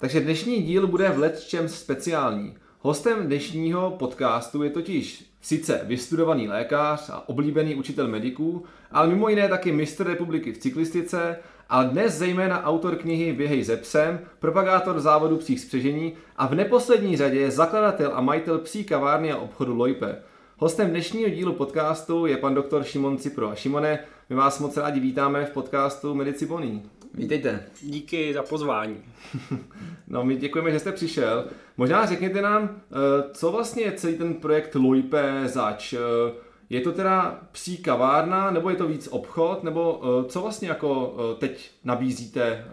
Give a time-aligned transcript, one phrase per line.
[0.00, 2.54] Takže dnešní díl bude v letčem speciální.
[2.78, 9.48] Hostem dnešního podcastu je totiž sice vystudovaný lékař a oblíbený učitel mediků, ale mimo jiné
[9.48, 11.36] taky mistr republiky v cyklistice
[11.68, 17.16] a dnes zejména autor knihy Běhej ze psem, propagátor závodu psích spřežení a v neposlední
[17.16, 20.16] řadě zakladatel a majitel psí kavárny a obchodu Lojpe.
[20.58, 23.50] Hostem dnešního dílu podcastu je pan doktor Šimon Cipro.
[23.50, 23.98] A Šimone,
[24.30, 26.82] my vás moc rádi vítáme v podcastu Medici Boný.
[27.14, 27.64] Vítejte.
[27.82, 28.96] Díky za pozvání.
[30.08, 31.44] no, my děkujeme, že jste přišel.
[31.76, 32.94] Možná řekněte nám, eh,
[33.32, 35.92] co vlastně je celý ten projekt Lojpe zač?
[35.92, 35.98] Eh,
[36.70, 41.16] je to teda psí kavárna, nebo je to víc obchod, nebo eh, co vlastně jako
[41.38, 42.64] teď nabízíte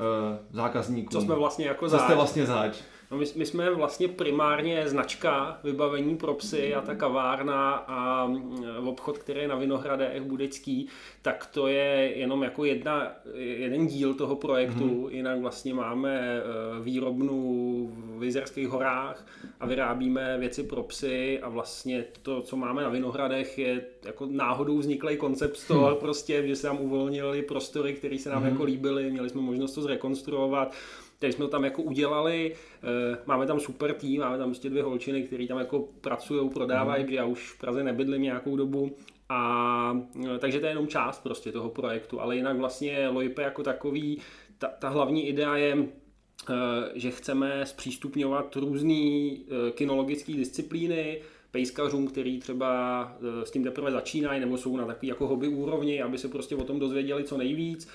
[0.52, 1.12] zákazníkům?
[1.12, 2.00] Co jsme vlastně jako zač?
[2.00, 2.78] Co jste vlastně zač?
[3.12, 8.88] No my, my jsme vlastně primárně značka vybavení pro psy a ta kavárna a mm,
[8.88, 10.88] obchod, který je na Vinohradech Budecký,
[11.22, 14.88] tak to je jenom jako jedna, jeden díl toho projektu.
[14.88, 15.10] Mm-hmm.
[15.10, 16.44] Jinak vlastně máme e,
[16.84, 19.26] výrobnu v Vizerských horách
[19.60, 24.78] a vyrábíme věci pro psy a vlastně to, co máme na Vinohradech, je jako náhodou
[24.78, 26.00] vzniklý koncept store, hmm.
[26.00, 28.52] prostě, že se nám uvolnili prostory, které se nám mm-hmm.
[28.52, 30.76] jako líbily, měli jsme možnost to zrekonstruovat
[31.18, 32.56] který jsme to tam jako udělali.
[32.84, 37.04] Eh, máme tam super tým, máme tam prostě dvě holčiny, které tam jako pracují, prodávají,
[37.04, 37.10] mm.
[37.10, 38.96] já už v Praze nebydlím nějakou dobu.
[39.30, 43.64] A eh, takže to je jenom část prostě toho projektu, ale jinak vlastně Loipe jako
[43.64, 44.22] takový,
[44.58, 46.54] ta, ta hlavní idea je, eh,
[46.96, 49.30] že chceme zpřístupňovat různé
[49.72, 53.12] kinologické disciplíny, pejskařům, který třeba
[53.44, 56.64] s tím teprve začínají nebo jsou na takový jako hobby úrovni, aby se prostě o
[56.64, 57.90] tom dozvěděli co nejvíc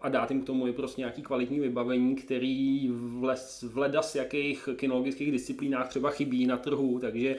[0.00, 4.14] a dát jim k tomu i prostě nějaký kvalitní vybavení, který v, les, v ledas
[4.14, 7.36] jakých kinologických disciplínách třeba chybí na trhu, takže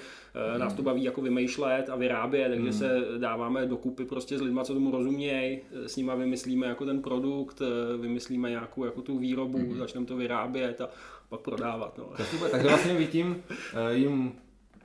[0.53, 0.59] mm.
[0.59, 2.73] nás to baví jako vymýšlet a vyrábět, takže mm.
[2.73, 7.62] se dáváme dokupy prostě s lidmi, co tomu rozumějí, s nimi vymyslíme jako ten produkt,
[8.02, 9.78] vymyslíme nějakou jako tu výrobu, mm.
[9.78, 10.90] začneme to vyrábět a
[11.29, 11.97] pak prodávat.
[11.97, 12.09] No.
[12.52, 14.31] Takže vlastně vy tím eh, jim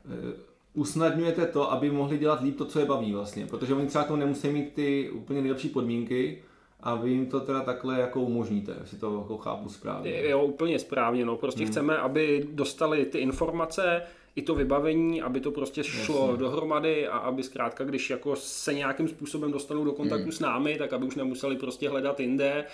[0.06, 0.36] eh,
[0.74, 4.16] usnadňujete to, aby mohli dělat líp to, co je baví vlastně, protože oni třeba to
[4.16, 6.42] nemusí mít ty úplně nejlepší podmínky,
[6.80, 10.28] a vy jim to teda takhle jako umožníte, jestli to jako chápu správně.
[10.28, 11.36] Jo, úplně správně, no.
[11.36, 11.70] Prostě hmm.
[11.70, 14.02] chceme, aby dostali ty informace,
[14.36, 16.36] i to vybavení, aby to prostě šlo Jasně.
[16.36, 20.32] dohromady a aby zkrátka, když jako se nějakým způsobem dostanou do kontaktu hmm.
[20.32, 22.64] s námi, tak aby už nemuseli prostě hledat jinde,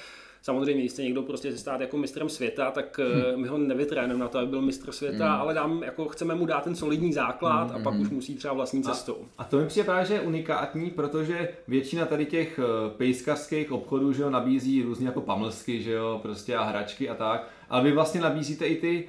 [0.44, 3.40] Samozřejmě, když se někdo prostě se stát jako mistrem světa, tak hmm.
[3.40, 5.40] my ho nevytrénujeme na to, aby byl mistr světa, hmm.
[5.40, 7.80] ale dám, jako chceme mu dát ten solidní základ hmm.
[7.80, 9.16] a pak už musí třeba vlastní cestou.
[9.38, 13.72] A, a to mi přijde právě, že je unikátní, protože většina tady těch eh, pejskařských
[13.72, 17.82] obchodů, že jo, nabízí různě jako pamlsky, že jo, prostě a hračky a tak, ale
[17.82, 19.08] vy vlastně nabízíte i ty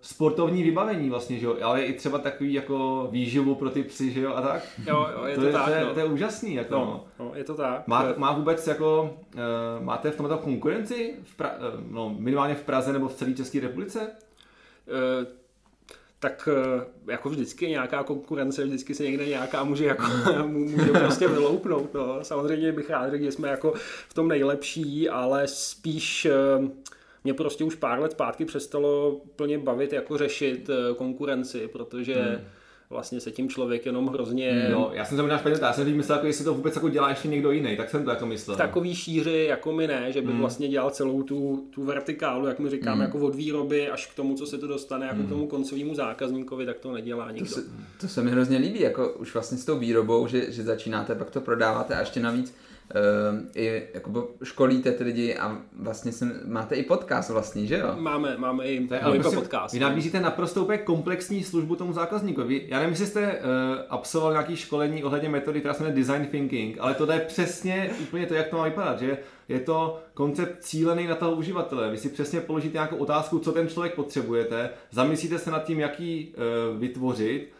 [0.00, 4.20] sportovní vybavení vlastně, že jo, ale i třeba takový jako výživu pro ty psy, že
[4.20, 4.62] jo, a tak.
[4.86, 5.94] Jo, jo, je to, to je, tak, to, je, no.
[5.94, 7.32] to je úžasný, jako no, no.
[7.34, 7.86] je to tak.
[7.86, 12.62] Má, má vůbec jako, uh, máte v tomto konkurenci, v pra, uh, no, minimálně v
[12.62, 14.00] Praze nebo v celé České republice?
[14.00, 15.26] Uh,
[16.18, 16.48] tak
[17.06, 20.04] jako vždycky nějaká konkurence, vždycky se někde nějaká může, jako,
[20.46, 21.94] může prostě vyloupnout.
[21.94, 22.24] No.
[22.24, 23.72] Samozřejmě bych rád řekl, že jsme jako
[24.08, 26.26] v tom nejlepší, ale spíš
[27.26, 32.38] mě prostě už pár let zpátky přestalo plně bavit jako řešit eh, konkurenci, protože hmm.
[32.90, 34.68] vlastně se tím člověk jenom hrozně...
[34.72, 36.88] No, já jsem to možná špatně, já jsem teď myslel, jako jestli to vůbec jako
[36.88, 38.56] dělá ještě někdo jiný, tak jsem to jako myslel.
[38.56, 40.40] V takový šíři jako my ne, že by hmm.
[40.40, 43.04] vlastně dělal celou tu, tu vertikálu, jak my říkáme, hmm.
[43.04, 45.26] jako od výroby až k tomu, co se to dostane, jako hmm.
[45.26, 47.48] k tomu koncovému zákazníkovi, tak to nedělá nikdo.
[47.48, 47.66] To se,
[48.00, 51.30] to se mi hrozně líbí, jako už vlastně s tou výrobou, že, že začínáte, pak
[51.30, 52.54] to prodáváte a ještě navíc
[53.54, 57.94] i jako školíte ty lidi a vlastně jsem, máte i podcast vlastně, že jo?
[57.98, 59.74] Máme, máme i můj prostě podcast.
[59.74, 62.64] Vy nabízíte naprosto úplně komplexní službu tomu zákazníkovi.
[62.68, 63.38] Já nevím, jestli jste uh,
[63.88, 68.26] absolvoval nějaký školení ohledně metody, která se jmenuje design thinking, ale to je přesně úplně
[68.26, 69.18] to, jak to má vypadat, že
[69.48, 71.90] je to koncept cílený na toho uživatele.
[71.90, 76.34] Vy si přesně položíte nějakou otázku, co ten člověk potřebujete, zamyslíte se nad tím, jaký
[76.36, 77.52] uh, vytvořit,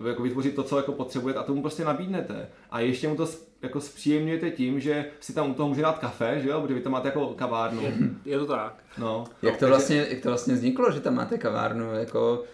[0.00, 2.48] uh, jako vytvořit to, co jako potřebujete a tomu prostě nabídnete.
[2.70, 3.26] A ještě mu to
[3.62, 6.80] jako zpříjemňujete tím, že si tam u toho může dát kafe, že jo, protože vy
[6.80, 7.82] tam máte jako kavárnu.
[8.24, 8.74] Je to tak.
[8.98, 9.24] No.
[9.42, 12.44] Jak to, vlastně, jak to vlastně vzniklo, že tam máte kavárnu, jako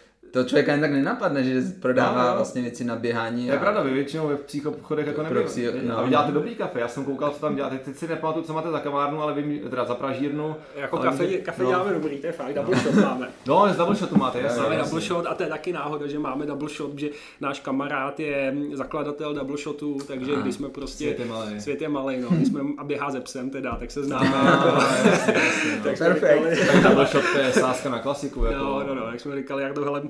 [0.42, 2.36] to člověka jen tak nenapadne, že prodává No, no.
[2.36, 3.46] vlastně věci na běhání.
[3.46, 5.42] To je pravda, vy většinou ve psích obchodech jako nebyl.
[5.44, 5.98] psí- no.
[5.98, 7.78] A vy děláte dobrý kafe, já jsem koukal, co tam děláte.
[7.78, 10.56] Teď si nepamatuju, co máte za kavárnu, ale vím, teda za pražírnu.
[10.76, 11.68] Jako kafe, že- kafe no.
[11.68, 13.28] děláme dobrý, to je fakt, double shot máme.
[13.46, 14.62] No, z double shotu máte, jasně.
[14.62, 17.08] Máme double shot a to je taky náhoda, že máme double shot, že
[17.40, 20.42] náš kamarád je zakladatel double shotu, takže Aha.
[20.42, 21.04] když jsme prostě...
[21.04, 21.60] Svět je malej.
[21.60, 22.28] Svět je malej, no.
[22.30, 24.26] Když jsme, a běhá ze psem teda, tak se známe.
[24.26, 25.84] Jasně, jasně, no.
[25.84, 26.82] tak jsme Perfekt.
[26.82, 28.44] double shot to je sázka na klasiku.
[28.44, 28.58] Jako.
[28.64, 30.02] no, no, no, jak jsme říkali, Jardo, hele,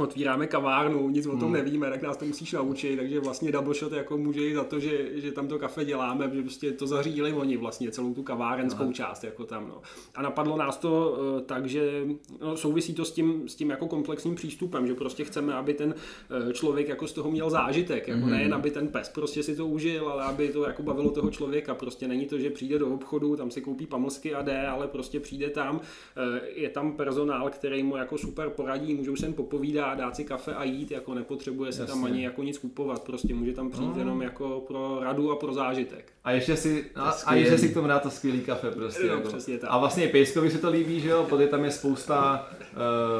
[0.00, 1.40] otvíráme kavárnu, nic o Hmm.
[1.40, 4.64] tom nevíme, tak nás to musíš naučit, takže vlastně double shot jako může jít za
[4.64, 8.22] to, že, že tam to kafe děláme, že prostě to zařídili oni vlastně, celou tu
[8.22, 8.92] kavárenskou Aha.
[8.92, 9.82] část jako tam, no.
[10.14, 12.04] A napadlo nás to eh, tak, že
[12.40, 15.94] no, souvisí to s tím, s tím jako komplexním přístupem, že prostě chceme, aby ten
[16.48, 18.30] eh, člověk jako z toho měl zážitek, jako mm-hmm.
[18.30, 21.74] nejen aby ten pes prostě si to užil, ale aby to jako bavilo toho člověka,
[21.74, 25.20] prostě není to, že přijde do obchodu, tam si koupí pamlsky a jde, ale prostě
[25.20, 25.80] přijde tam,
[26.16, 29.32] eh, je tam personál, který mu jako super poradí, můžou se jen
[29.94, 32.12] dát si kafe a jít, jako nepotřebuje se tam Jasně.
[32.14, 33.98] ani jako nic kupovat, prostě může tam přijít No.
[33.98, 36.12] jenom jako pro radu a pro zážitek.
[36.24, 37.40] A ještě si, a, a skvělý.
[37.42, 39.06] ještě si k tomu dá to skvělý kafe prostě.
[39.06, 39.28] Jo, jako.
[39.28, 39.70] přesně tak.
[39.72, 42.46] A vlastně i Pejskovi se to líbí, že jo, protože tam je spousta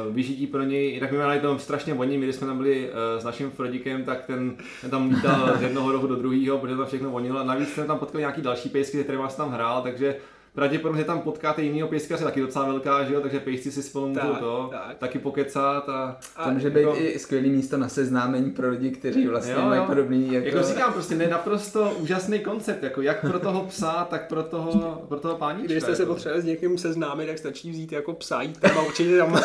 [0.07, 0.91] uh, vyžití pro něj.
[0.93, 4.03] Jinak my máme tam strašně voní, my když jsme tam byli uh, s naším Frodikem,
[4.03, 7.39] tak ten, ten tam lítal z jednoho rohu do druhého, protože to všechno vonilo.
[7.39, 10.15] A navíc jsme tam potkali nějaký další pejsky, se kterými tam hrál, takže
[10.53, 14.19] pravděpodobně tam potkáte jinýho pejskaře, taky docela velká, že jo, takže pejsci si spolu můžou
[14.21, 14.97] Tak, to, tak.
[14.97, 16.17] taky pokecat a...
[16.43, 19.79] To může být jako- i skvělý místo na seznámení pro lidi, kteří vlastně Jo, mají
[19.81, 19.85] jo.
[19.87, 20.47] podobný jako...
[20.47, 25.01] Jako říkám, prostě ne naprosto úžasný koncept, jako jak pro toho psa, tak pro toho,
[25.07, 25.67] pro toho páníčka.
[25.73, 26.13] Když jste se jako.
[26.13, 29.41] potřebovali s někým seznámit, tak stačí vzít jako psa, jít tam a určitě tam Jo,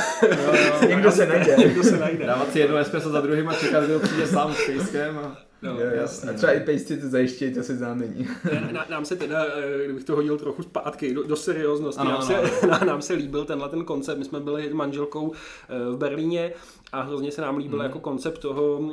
[0.83, 0.89] jo.
[0.89, 1.55] Někdo se najde.
[1.59, 2.27] někdo se najde.
[2.27, 5.19] Dávat si jedno espresso za druhým a čekat, kdo přijde sám s pejskem.
[5.19, 5.37] A...
[5.64, 5.70] No.
[5.70, 6.31] Jo, jasně.
[6.31, 8.26] A třeba i pejsci to zajištějí to seznámení.
[8.72, 12.19] Na, nám se teda, eh, kdybych to hodil trochu zpátky do, do serióznosti, Ano, nám,
[12.20, 14.19] ano, se, na, nám se líbil tenhle ten koncept.
[14.19, 15.32] My jsme byli s manželkou
[15.69, 16.52] eh, v Berlíně
[16.93, 17.87] a hrozně se nám líbil Mhm.
[17.87, 18.90] jako koncept toho,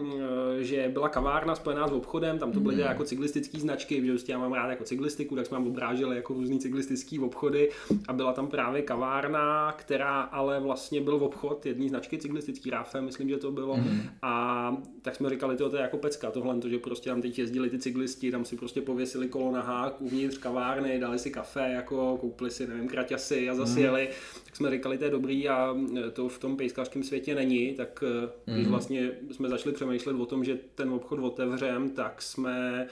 [0.59, 2.83] eh, že byla kavárna spojená s obchodem, tam to byly Mhm.
[2.83, 2.89] mm.
[2.89, 6.33] jako cyklistické značky, že prostě já mám rád jako cyklistiku, tak jsme nám obráželi jako
[6.33, 7.69] různý cyklistický obchody
[8.07, 13.29] a byla tam právě kavárna, která ale vlastně byl obchod jedné značky cyklistický Rafe, myslím,
[13.29, 13.77] že to bylo.
[13.77, 14.01] Mhm.
[14.21, 17.39] A tak jsme říkali, to, to je jako pecka, tohle, to, že prostě tam teď
[17.39, 21.71] jezdili ty cyklisti, tam si prostě pověsili kolo na hák uvnitř kavárny, dali si kafe,
[21.71, 24.09] jako koupili si, nevím, kraťasy a zase jeli.
[24.45, 25.75] Tak jsme říkali, to je dobrý a
[26.13, 28.03] to v tom pejskařském světě není, tak
[28.47, 32.87] eh, když vlastně jsme začali přemýšlet o tom, že ten obchod otevřem, tak jsme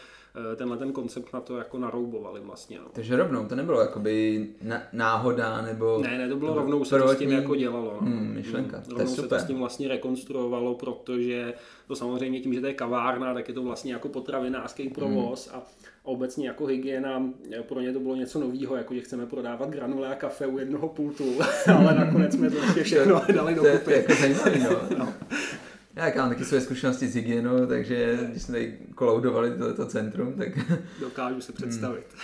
[0.55, 2.77] tenhle ten koncept na to jako naroubovali vlastně.
[2.79, 2.85] No.
[2.93, 5.99] Takže rovnou, to nebylo jakoby na, náhoda nebo...
[6.01, 7.97] Ne, ne, to bylo to rovnou se to s tím prvotní- jako dělalo.
[8.01, 8.07] No.
[8.07, 9.39] Hmm, myšlenka, to je rovnou se to super.
[9.39, 11.53] s tím vlastně rekonstruovalo, protože
[11.87, 15.61] to samozřejmě tím, že to je kavárna, tak je to vlastně jako potravinářský provoz a
[16.03, 17.23] obecně jako hygiena,
[17.67, 20.87] pro ně to bylo něco nového, jako že chceme prodávat granule a kafe u jednoho
[20.87, 21.25] pultu,
[21.75, 23.91] ale nakonec jsme to ještě všechno dali dokupy.
[23.91, 25.13] je jako no.
[25.99, 30.33] Já jak mám taky své zkušenosti s hygienou, takže když jsme tady koloudovali tohleto centrum,
[30.33, 30.47] tak
[30.99, 32.05] Dokážu se představit.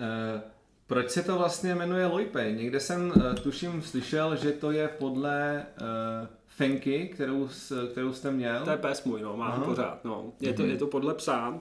[0.00, 0.40] Eh,
[0.86, 2.52] Proč se to vlastně jmenuje Loipe?
[2.52, 6.26] Někde jsem eh, tuším slyšel, že to je podle uh,
[6.58, 7.48] Fenky, kterou,
[7.90, 8.64] kterou jste měl.
[8.64, 10.32] To je pes můj, no, mám pořád, no.
[10.40, 11.58] Je to, je to podle psa,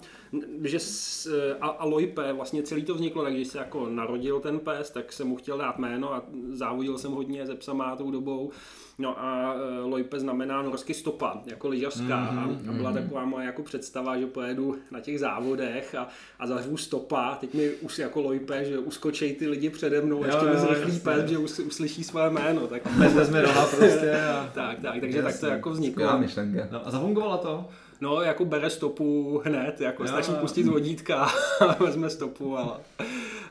[0.64, 1.28] že s,
[1.62, 5.14] a, a Loipe, vlastně celý to vzniklo, tak když se jako narodil ten pes, tak
[5.14, 8.52] jsem mu chtěl dát jméno a závodil jsem hodně se psama tou dobou.
[9.00, 12.32] No a e, Loipe znamená norsky stopa, jako lyžařská.
[12.32, 16.08] Mm-hmm, a byla taková moje jako představa, že pojedu na těch závodech a,
[16.40, 17.38] a zařvu stopa.
[17.42, 21.00] Teď mi už jako Loipe, že uskočej ty lidi přede mnou, Jo, ještě mi zrychlí
[21.00, 22.68] pes, že us, uslyší své jméno.
[22.68, 24.52] Tak, Pes vezme roha prostě a...
[24.54, 25.50] tak, tak, takže tak to Jasně.
[25.50, 25.94] jako vzniklo.
[25.94, 26.68] skvělá myšlenka.
[26.72, 27.70] No a zafungovalo to?
[28.02, 30.38] No, jako bere stopu hned, jako Jo, stačí jo.
[30.42, 31.28] pustit z vodítka
[31.62, 32.82] a vezme stopu a,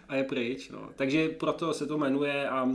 [0.08, 0.70] a je pryč.
[0.70, 0.88] No.
[0.96, 2.68] Takže proto se to jmenuje a,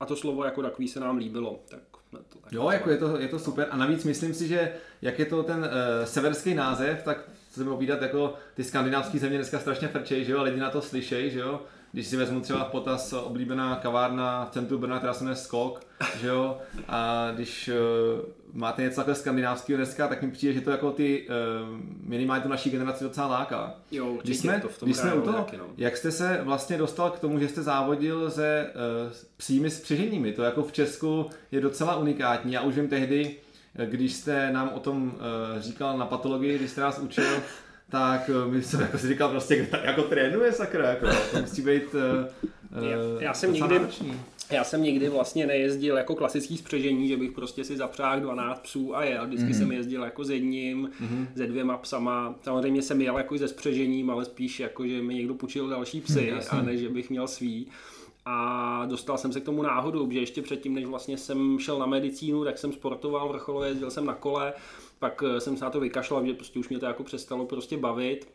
[0.00, 1.60] a to slovo jako takový se nám líbilo.
[1.68, 1.80] Tak
[2.10, 5.18] to tak Jo, jako je to, je to super a navíc myslím si, že jak
[5.18, 5.66] je to ten uh,
[6.04, 10.42] severský název, tak se povídat jako ty skandinávské země dneska strašně frčej, že jo, a
[10.42, 11.60] lidi na to slyšejí, že jo.
[11.92, 15.80] Když si vezmu třeba v potaz oblíbená kavárna v centru Brna, která se jmenuje Skok,
[16.20, 16.58] že jo,
[16.88, 21.28] a když uh, máte něco takhle skandinávského dneska, tak mi přijde, že to jako ty
[21.28, 23.74] uh, minimálně tu naší generaci docela láká.
[23.90, 25.64] Jo, určitě Když jsme, to v tom když jsme u toho, taky, no.
[25.76, 28.70] jak jste se vlastně dostal k tomu, že jste závodil se
[29.06, 30.32] uh, psími spřeženími?
[30.32, 32.52] To jako v Česku je docela unikátní.
[32.52, 33.36] Já už vím tehdy,
[33.76, 37.24] eh, když jste nám o tom uh, říkal na patologii, když jste nás učil,
[37.92, 41.40] tak uh, my jsem jako si říkal prostě, kdo tak jako trénuje sakra, jako, to
[41.40, 42.00] musí být uh,
[42.84, 44.20] Já, eh, já jsem nikdy, náročný.
[44.50, 48.96] já jsem nikdy vlastně nejezdil jako klasický spřežení, že bych prostě si zapřáhl 12 psů
[48.96, 49.26] a jel.
[49.26, 49.58] Vždycky mm-hmm.
[49.58, 51.26] jsem jezdil jako s jedním, mm-hmm.
[51.36, 52.34] se dvěma psama.
[52.42, 56.26] Samozřejmě jsem jel jako se spřežením, ale spíš jako, že mi někdo půjčil další psy,
[56.26, 56.58] Jasně.
[56.58, 57.66] a ne, že bych měl svý.
[58.24, 61.86] A dostal jsem se k tomu náhodou, že ještě předtím, než vlastně jsem šel na
[61.86, 64.52] medicínu, tak jsem sportoval vrcholově, jezdil jsem na kole,
[65.02, 67.76] pak eh, jsem se na to vykašlal, že prostě už mě to jako přestalo prostě
[67.76, 68.28] bavit.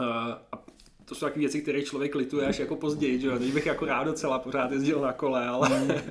[0.00, 0.04] Eh,
[0.52, 0.62] A
[1.04, 3.38] to jsou takové věci, které člověk lituje až jako později, že jo?
[3.38, 5.70] Teď bych jako rád docela pořád jezdil na kole, ale...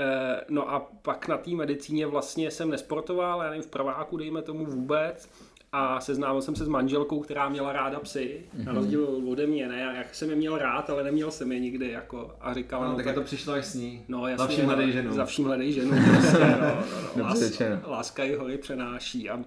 [0.00, 4.42] Eh, no a pak na té medicíně vlastně jsem nesportoval, já nevím, v prváku dejme
[4.42, 5.28] tomu vůbec,
[5.72, 9.94] a seznámil jsem se s manželkou, která měla ráda psy, na rozdíl ode mě, ne,
[9.96, 12.96] jak jsem je měl rád, ale neměl jsem je nikdy, jako, a říkala, No, no,
[12.96, 14.02] tak, tak, to přišlo až s ní.
[14.08, 15.12] no jasně, Za vším hledej ženu.
[15.12, 16.84] Za vším hledej ženu, prostě, no,
[17.16, 17.34] no, no.
[17.34, 17.80] Řečeno.
[17.86, 19.40] láska i hory přenáší a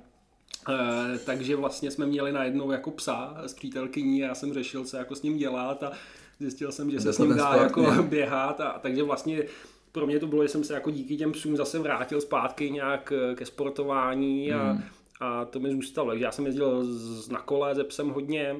[0.69, 4.97] Eh, takže vlastně jsme měli najednou jako psa s přítelkyní a já jsem řešil, co
[4.97, 5.91] jako s ním dělat a
[6.39, 8.01] zjistil jsem, že se s to ním dá sport, jako ne?
[8.09, 9.43] běhat a takže vlastně
[9.91, 13.13] pro mě to bylo, že jsem se jako díky těm psům zase vrátil zpátky nějak
[13.31, 14.83] eh, ke sportování a, Hmm.
[15.21, 16.09] A to mi zůstalo.
[16.09, 18.55] Takže já jsem jezdil z, na kole se psem hodně.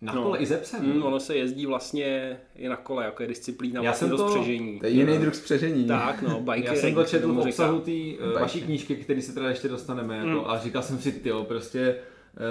[0.00, 0.22] Na No.
[0.22, 0.84] kole i ze psem.
[0.94, 4.22] Mm, ono se jezdí vlastně i na kole, jako je disciplína Já vlastně jsem do
[4.22, 4.80] to- spřežení.
[4.80, 5.84] To je jiný druh spřežení.
[5.86, 6.64] Tak, no, bikering.
[6.66, 8.16] Já jsem to četl v obsahu té Bajky.
[8.40, 10.42] vaší knížky, který se teda ještě dostaneme, jako, Mm.
[10.46, 11.96] a říkal jsem si, ty prostě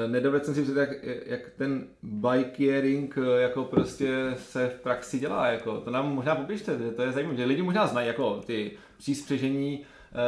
[0.06, 5.20] uh, nedovedl jsem si představit, jak, jak ten bikeering uh, jako prostě se v praxi
[5.20, 8.72] dělá, jako, to nám možná popište, to je zajímavé, že lidi možná znají jako ty
[8.98, 9.84] příspřežení,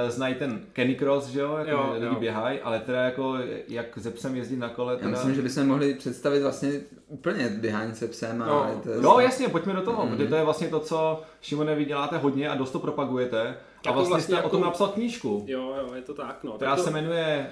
[0.08, 2.20] znají ten Canicross, že jo, jako, Jo, že lidi jo.
[2.20, 3.36] běhají, ale teda jako
[3.68, 5.10] jak ze psem jezdit na kole, Já teda...
[5.12, 6.72] myslím, že bychom mohli představit vlastně
[7.08, 8.42] úplně běhání se psem.
[8.42, 8.80] A No.
[8.84, 10.16] to je No jasně, pojďme do toho, Mhm.
[10.16, 13.42] protože to je vlastně to, co Šimone vy děláte hodně a dost to propagujete.
[13.42, 16.44] A Jako vlastně, vlastně jste o tom jako- napsal knížku, Jo, jo, je to tak,
[16.44, 16.52] no.
[16.52, 17.48] která tak to se jmenuje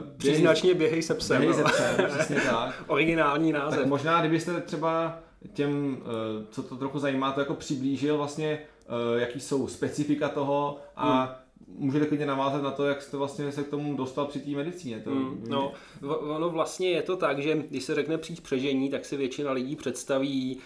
[0.00, 1.38] uh, příznačně běhej se psem.
[1.40, 1.68] Běhej no.
[1.68, 2.74] ze psem, přesně tak.
[2.86, 3.78] Originální název.
[3.78, 5.18] Tak možná, kdybyste třeba
[5.52, 10.78] těm, eh, co to trochu zajímá, to jako přiblížil vlastně, eh, jaký jsou specifika toho
[10.96, 11.36] a
[11.76, 15.00] můžete klidně navázat na to, jak jste vlastně se k tomu dostal při té medicíně.
[15.00, 15.72] To, Mm, no,
[16.20, 19.76] ono vlastně je to tak, že když se řekne přijít přežení, tak si většina lidí
[19.76, 20.58] představí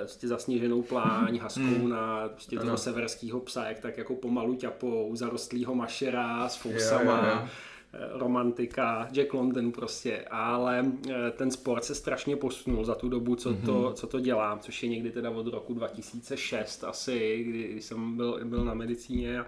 [0.00, 5.74] prostě zasněženou pláň, haskou na prostě toho severského psa, jak tak jako pomalu ťapou, zarostlýho
[5.74, 7.18] mašera s Jo, fousama.
[7.26, 7.48] jo, jo.
[7.92, 13.36] eh, romantika, Jack London prostě, ale eh, ten sport se strašně posunul za tu dobu,
[13.36, 17.82] co, to, co to dělá, což je někdy teda od roku 2006 asi, kdy, kdy
[17.82, 19.46] jsem byl, byl na medicíně a,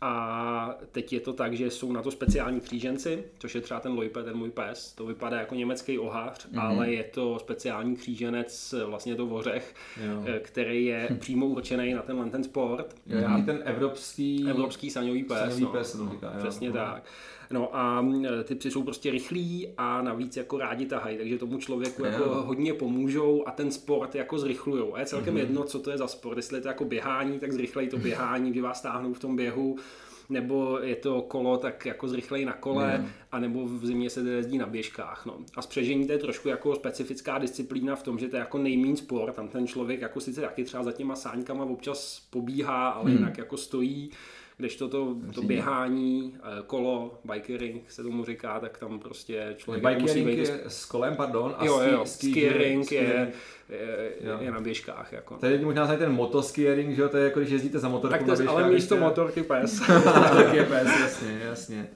[0.00, 3.92] a teď je to tak, že jsou na to speciální kříženci, což je třeba ten
[3.92, 4.92] Loipe, ten můj pes.
[4.92, 6.60] To vypadá jako německý ohář, mm-hmm.
[6.60, 9.74] ale je to speciální kříženec, vlastně to vořech,
[10.06, 10.22] Jo.
[10.26, 12.96] eh, který je přímo určený na tenhle ten sport.
[13.06, 14.46] Jo, nějaký ten evropský...
[14.50, 15.38] Evropský saňový pes.
[15.38, 15.68] Saňový no.
[15.68, 16.38] pes tomu říká, jo.
[16.42, 16.74] Přesně No.
[16.74, 16.96] tak.
[16.96, 17.02] No
[17.72, 18.06] a
[18.40, 22.24] e, ty psy jsou prostě rychlí a navíc jako rádi tahají, takže tomu člověku jako
[22.24, 24.94] hodně pomůžou a ten sport jako zrychlujou.
[24.94, 25.40] A je celkem Mhm.
[25.40, 26.36] jedno, co to je za sport.
[26.36, 29.76] Jestli je to jako běhání, tak zrychlejí to běhání, že vás táhnou v tom běhu,
[30.28, 33.08] nebo je to kolo, tak jako zrychlejí na kole, Jo.
[33.32, 35.26] a nebo v zimě se jezdí na běžkách.
[35.26, 35.36] No.
[35.56, 38.96] A spřežení to je trošku jako specifická disciplína v tom, že to je jako nejméně
[38.96, 43.18] sport, tam ten člověk jako sice taky třeba za těma sáňkama občas pobíhá, ale Hmm.
[43.18, 44.10] jinak jako stojí,
[44.56, 50.14] kdežto to, to běhání, eh, kolo, bikering se tomu říká, tak tam prostě člověk musí
[50.24, 50.48] Bikering být...
[50.48, 53.34] je s kolem, pardon, a Jo, ski- jo, ski- skiering je, skiering.
[53.68, 54.38] je, Jo.
[54.40, 55.12] je, na běžkách.
[55.12, 55.34] Jako.
[55.36, 58.12] Tady lidi možná znají ten motoskiering, že jo, to je jako když jezdíte za motorkou
[58.12, 59.80] Tak to na je, běžkách, ale když místo motorky pes.
[60.36, 61.88] tak je pes, jasně, jasně.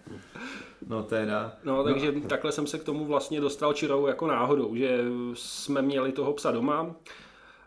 [0.88, 1.56] No teda.
[1.64, 4.98] No, takže takhle jsem se k tomu vlastně dostal čirou jako náhodou, že
[5.34, 6.94] jsme měli toho psa doma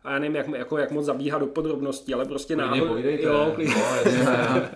[0.03, 2.98] a já nevím, jak, jako, jak moc zabíhá do podrobností, ale prostě náhodou.
[2.98, 3.75] Jo, klidně.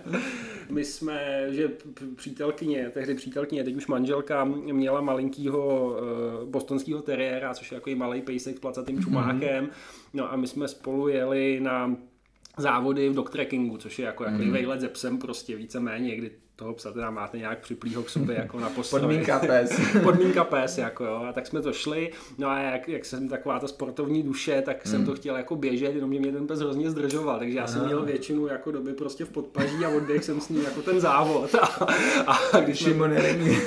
[0.70, 1.70] My jsme, že
[2.16, 5.86] přítelkyně, tehdy přítelkyně, teď už manželka, měla malinkýho
[6.42, 9.68] uh, bostonského teriéra, což je jako malý pejsek s placatým čumákem.
[10.14, 11.96] No a my jsme spolu jeli na
[12.58, 14.44] závody v dogtrackingu, což je jako Mhm.
[14.44, 14.52] mm.
[14.52, 18.60] vejlet ze psem prostě víceméně, kdy toho psa teda máte nějak připlýho k sobě jako
[18.60, 19.00] na postoji.
[19.00, 19.80] Podmínka pes.
[20.02, 21.24] Podmínka pes, jako jo.
[21.28, 22.12] A tak jsme to šli.
[22.38, 25.94] No a jak, jak jsem taková ta sportovní duše, tak jsem to chtěl jako běžet,
[25.94, 27.38] jenom mě ten pes hrozně zdržoval.
[27.38, 30.64] Takže já jsem měl většinu jako doby prostě v podpaží a odběh jsem s ním
[30.64, 31.54] jako ten závod.
[32.26, 33.48] A, a když jsme, není.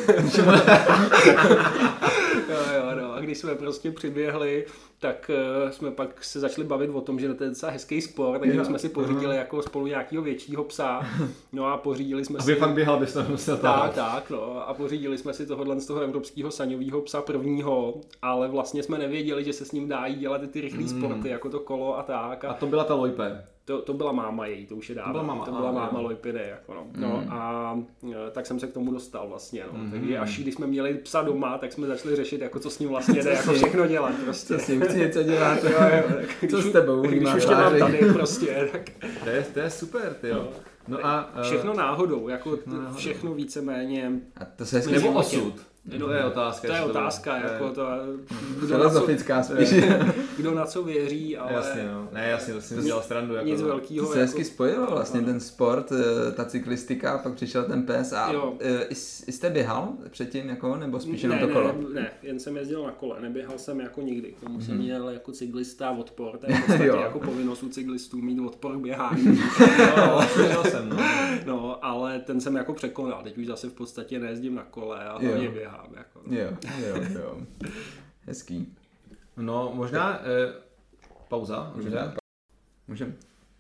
[2.50, 4.66] jo, jo, no, a když jsme prostě přiběhli,
[5.00, 5.32] tak
[5.64, 8.58] uh, jsme pak se začali bavit o tom, že to je docela hezký sport, takže
[8.58, 11.02] Jo, jsme si pořídili jako spolu nějakého většího psa.
[11.54, 12.60] No a pořídili jsme Aby si...
[12.60, 14.68] fakt běhal, byste musel Tak, tak, no.
[14.70, 19.44] A pořídili jsme si tohohle z toho evropského saňového psa prvního, ale vlastně jsme nevěděli,
[19.44, 22.46] že se s ním dá dělat ty rychlé sporty, jako to kolo a tak.
[22.46, 23.44] A A to byla ta Loipe.
[23.70, 25.12] To, to byla máma její, to už je dávno.
[25.14, 26.00] byla máma, to byla a, máma.
[26.00, 26.88] Loipide, jako no.
[26.98, 27.80] no a
[28.12, 29.80] e, tak jsem se k tomu dostal vlastně, no.
[29.80, 29.92] Mhm.
[29.92, 32.90] Takže až když jsme měli psa doma, tak jsme začali řešit, jako co s ním
[32.90, 34.54] vlastně jde, jako všechno dělat prostě.
[34.58, 35.64] Co s ním chci něco dělat?
[35.64, 37.02] Jo, jo, tak Co když s tebou?
[37.02, 38.82] Když Máš už tě mám tady prostě, tak
[39.24, 40.48] To je, to je super, ty jo.
[40.88, 41.32] No a...
[41.40, 42.96] eh, všechno náhodou, jako t- náhodou.
[42.96, 44.12] všechno víceméně.
[44.38, 45.38] A to se hezky Nebo životě.
[45.88, 46.00] Osud.
[46.00, 46.68] To je otázka.
[46.68, 47.88] To je otázka, to- jako to,
[48.60, 49.74] kdo na, co, filozofická spíš.
[50.38, 52.08] kdo na co věří, ale Jasně, no.
[52.14, 53.34] Ne, jasně, to jsem dělal strandu.
[53.34, 53.68] Jako nic no.
[53.68, 54.08] To velkého.
[54.14, 58.54] se hezky spojilo vlastně ten sport, eh, ta cyklistika, pak přišel ten pes a Jo.
[58.60, 58.88] eh,
[59.32, 61.68] jste běhal předtím jako, nebo spíš jenom ne, to kolo?
[61.94, 64.32] Ne, ne, jen jsem jezdil na kole, neběhal jsem jako nikdy.
[64.32, 64.84] K tomu jsem Mhm.
[64.84, 68.80] měl jako cyklista odpor, to je v podstatě jako povinnost u cyklistů mít odpor k
[68.82, 69.40] běhání.
[69.98, 70.98] No, slyšel jsem, no.
[71.46, 73.22] No, ale ten jsem jako překonal.
[73.24, 75.69] Teď už zase v podstatě nejezdím na kole a hlavně běhám.
[75.98, 76.22] Jako.
[76.26, 76.50] Jo,
[76.88, 77.42] jo, jo.
[78.22, 78.78] Hezký.
[79.38, 80.20] No, možná...
[80.20, 80.54] Eh,
[81.28, 82.14] pauza, můžeme?
[82.88, 83.16] Můžem.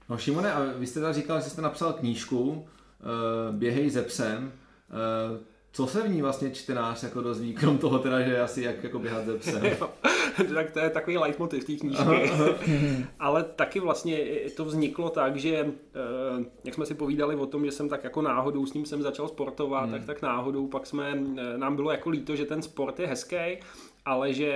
[0.09, 4.51] No Šimone, a vy jste teda říkal, že jste napsal knížku eh, Běhej ze psem.
[4.89, 5.39] Eh,
[5.71, 8.99] co se v ní vlastně čtenář jako dozví, krom toho teda, že asi jak jako
[8.99, 9.61] běhat ze psem?
[10.53, 12.31] tak to je takový leitmotiv té knížky.
[13.19, 14.17] Ale taky vlastně
[14.55, 18.21] to vzniklo tak, že eh, jak jsme si povídali o tom, že jsem tak jako
[18.21, 19.91] náhodou s ním jsem začal sportovat, Hmm.
[19.91, 23.35] tak tak náhodou pak jsme, eh, nám bylo jako líto, že ten sport je hezký,
[24.09, 24.53] ale že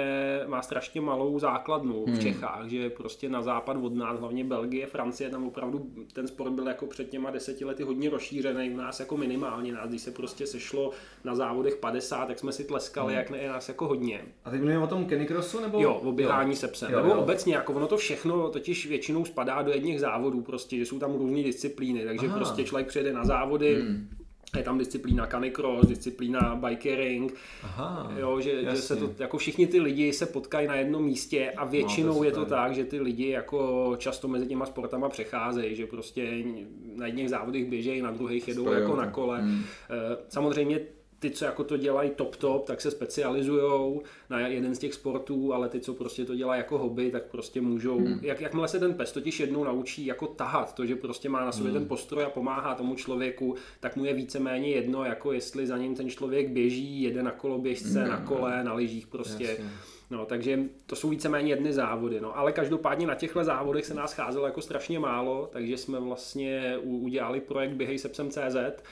[0.48, 2.16] má strašně malou základnu Hmm.
[2.16, 6.52] v Čechách, že prostě na západ od nás, hlavně Belgie, Francie, tam opravdu ten sport
[6.52, 10.12] byl jako před těma deseti lety hodně rozšířený, u nás jako minimálně, nás, když se
[10.12, 10.92] prostě sešlo
[11.24, 14.22] na závodech 50, tak jsme si tleskali, jak ne, je nás jako hodně.
[14.46, 15.80] A teď mluvíme o tom Canicrossu, nebo?
[15.82, 16.92] Jo, o běhání se psem.
[16.92, 17.20] Jo, Nebo jo.
[17.22, 21.14] obecně, jako ono to všechno totiž většinou spadá do jedních závodů, prostě, že jsou tam
[21.16, 22.36] různé disciplíny, takže Aha.
[22.38, 24.10] prostě člověk přijede na závody, Hmm.
[24.58, 27.34] Je tam disciplína canicross, disciplína bikering,
[27.64, 31.52] Aha, jo, že, že se to, jako všichni ty lidi se potkají na jednom místě
[31.58, 32.58] a většinou No, je to to super.
[32.58, 36.44] tak, že ty lidi jako často mezi těma sportama přecházejí, že prostě
[36.96, 38.98] na jedných závodech běžejí, na druhých jedou jako to.
[38.98, 39.42] na kole.
[39.42, 39.64] Hmm.
[39.90, 40.80] Eh, Samozřejmě
[41.24, 44.00] ty, co jako to dělají top top, tak se specializují
[44.30, 47.62] na jeden z těch sportů, ale ty, co prostě to dělají jako hobby, tak prostě
[47.62, 48.20] můžou, hmm.
[48.22, 51.52] jak, jakmile se ten pes totiž jednou naučí jako tahat, to, že prostě má na
[51.52, 51.80] sobě Hmm.
[51.82, 55.96] ten postroj a pomáhá tomu člověku, tak mu je víceméně jedno, jako jestli za ním
[55.96, 58.10] ten člověk běží, jede na koloběžce, Hmm.
[58.10, 59.44] na kole, na lyžích prostě.
[59.44, 59.66] Jasně.
[60.12, 62.22] No, takže to jsou víceméně jedny závody.
[62.22, 62.38] No.
[62.38, 67.42] Ale každopádně na těchto závodech se nás scházelo jako strašně málo, takže jsme vlastně udělali
[67.42, 68.84] projekt Běhej se psem CZ,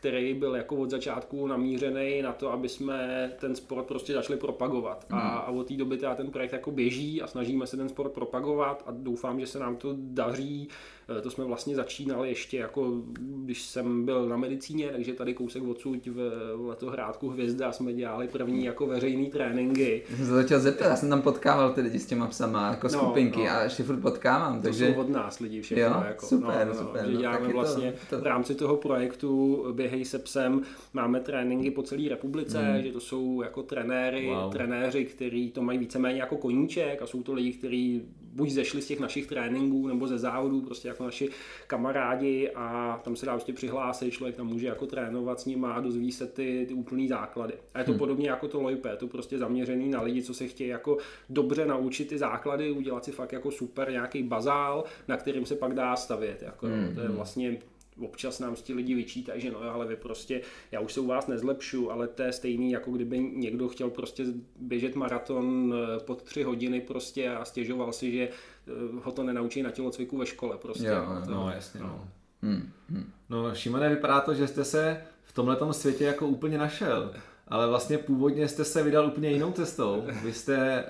[0.00, 5.06] který byl jako od začátku namířený na to, aby jsme ten sport prostě začali propagovat.
[5.10, 8.12] A, a od té doby teda ten projekt jako běží a snažíme se ten sport
[8.12, 10.68] propagovat a doufám, že se nám to daří.
[11.18, 15.62] Eh, To jsme vlastně začínali ještě jako, když jsem byl na medicíně, takže tady kousek
[15.62, 16.30] odsud v
[16.66, 20.02] letohrádku Hvězda jsme dělali první jako veřejný tréninky.
[20.10, 22.86] Já jsem se začal zeptat, já jsem tam potkával ty lidi s těma psama, jako
[22.86, 23.50] No, skupinky no.
[23.50, 25.84] a ještě furt potkávám, To takže jsou od nás lidi všechno.
[25.84, 28.54] Jo, jako, super, no, no, super, Že no, děláme je to- vlastně to- v rámci
[28.54, 32.82] toho projektu Běhej se psem, máme tréninky po celé republice, Hmm.
[32.82, 34.52] že to jsou jako trenéry, Wow.
[34.52, 38.86] trenéři, kteří to mají víceméně jako koníček a jsou to lidi, kteří buď zešli z
[38.86, 41.28] těch našich tréninků nebo ze závodů, prostě jako naši
[41.66, 45.80] kamarádi a tam se dá prostě přihlásit, člověk tam může jako trénovat s nimi a
[45.80, 47.54] dozví se ty, ty úplný základy.
[47.74, 50.48] A je to podobně jako to Loipe, je to prostě zaměřený na lidi, co se
[50.48, 50.98] chtějí jako
[51.30, 55.74] dobře naučit ty základy, udělat si fakt jako super nějaký bazál, na kterým se pak
[55.74, 56.42] dá stavět.
[56.42, 57.58] Jako, mm, to je vlastně
[58.00, 60.40] občas nám ti lidi vyčítají, že no jo, ale vy prostě,
[60.72, 64.24] já už se u vás nezlepšu, ale to je stejný, jako kdyby někdo chtěl prostě
[64.56, 68.70] běžet maraton eh, pod tři hodiny prostě a stěžoval si, že eh,
[69.04, 70.86] ho to nenaučí na tělocviku ve škole prostě.
[70.86, 71.22] Jo, jo.
[71.24, 72.08] to, No, jasně, no.
[72.42, 73.12] Hmm, hmm.
[73.30, 77.14] No, Šimone, vypadá to, že jste se v tomhletom světě jako úplně našel.
[77.50, 80.02] Ale vlastně původně jste se vydal úplně jinou cestou.
[80.24, 80.84] Vy jste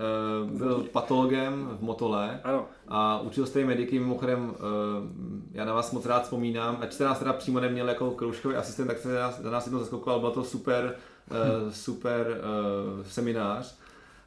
[0.45, 4.57] uh, byl patologem v Motole Ano, a učil jste i mediky, mimochodem uh,
[5.53, 8.87] já na vás moc rád vzpomínám, ať jste nás teda přímo neměl jako kroužkový asistent,
[8.87, 10.95] tak jste nás, za nás jednou zaskokoval, byl to super,
[11.31, 12.27] uh, super
[12.99, 13.75] uh, seminář.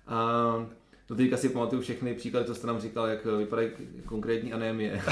[0.08, 0.65] A
[1.10, 3.70] do teďka si pamatuju všechny příklady, co jste nám říkal, jak vypadají
[4.06, 5.02] konkrétní anémie.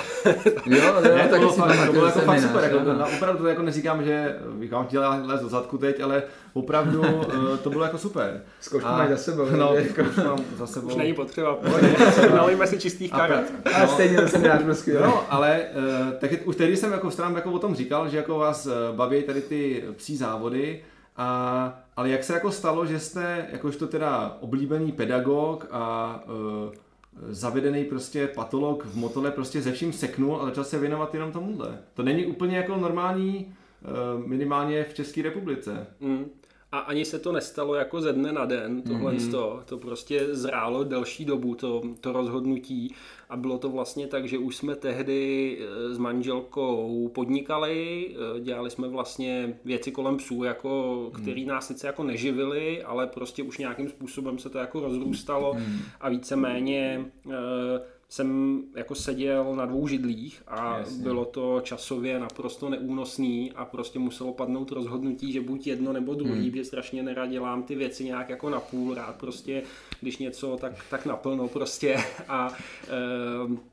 [0.65, 3.41] Jo, jo, Ne, to bylo, si fakt, to bylo jako fakt super, jako, na, opravdu
[3.43, 6.23] to jako neříkám, že bych vám chtěl lézt do zadku teď, ale
[6.53, 8.41] opravdu eh, to bylo jako super.
[8.61, 10.87] Zkoušku máš za sebou, No, zkoušku mám za sebou.
[10.87, 11.57] už není potřeba,
[12.35, 13.53] nalejme si čistých A karet.
[13.75, 15.03] Ale stejně seminář byl skvělý.
[15.03, 18.37] No, ale uh, tak už tehdy jsem jako stranám jako o tom říkal, že jako
[18.39, 20.81] vás baví tady ty psí závody,
[21.17, 26.73] a, ale jak se jako stalo, že jste jakožto teda oblíbený pedagog a uh,
[27.29, 31.77] zavedený prostě patolog v motole prostě ze vším seknul a začal se věnovat jenom tomuhle.
[31.93, 33.53] To není úplně jako normální,
[34.15, 35.87] uh, minimálně v České republice.
[35.99, 36.25] Mm.
[36.73, 39.31] A ani se to nestalo jako ze dne na den, tohle mm-hmm.
[39.31, 42.95] to, to prostě zrálo delší dobu, to, to rozhodnutí.
[43.29, 48.69] A bylo to vlastně tak, že už jsme tehdy eh, s manželkou podnikali, eh, dělali
[48.69, 51.21] jsme vlastně věci kolem psů, jako, hmm.
[51.21, 55.79] který nás sice jako neživili, ale prostě už nějakým způsobem se to jako rozrůstalo hmm.
[56.01, 57.31] a víceméně eh,
[58.11, 61.03] jsem jako seděl na dvou židlích a Jasně.
[61.03, 66.41] bylo to časově naprosto neúnosný a prostě muselo padnout rozhodnutí, že buď jedno nebo druhý,
[66.41, 66.55] hmm.
[66.55, 69.63] že strašně nerad dělám ty věci nějak jako na půl, rád prostě,
[70.01, 71.97] když něco, tak, tak naplno prostě
[72.27, 72.53] a
[72.87, 73.71] e,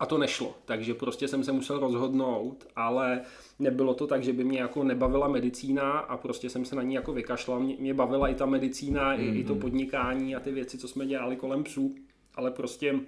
[0.00, 3.20] a to nešlo, takže prostě jsem se musel rozhodnout, ale
[3.58, 6.94] nebylo to tak, že by mě jako nebavila medicína a prostě jsem se na ní
[6.94, 7.60] jako vykašlal.
[7.60, 9.34] Mě, mě bavila i ta medicína, mm-hmm.
[9.34, 9.60] i, i to hmm.
[9.60, 11.94] podnikání a ty věci, co jsme dělali kolem psů,
[12.34, 13.00] ale prostě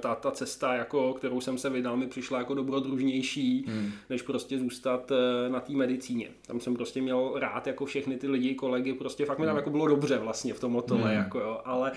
[0.00, 3.90] ta, ta cesta, jako, kterou jsem se vydal, mi přišla jako dobrodružnější, hmm.
[4.10, 6.28] než prostě zůstat eh, na té medicíně.
[6.46, 9.58] Tam jsem prostě měl rád jako všechny ty lidi, kolegy, prostě fakt mi tam hmm.
[9.58, 11.18] jako bylo dobře vlastně v tom motole, hmm.
[11.18, 11.92] jako jo, ale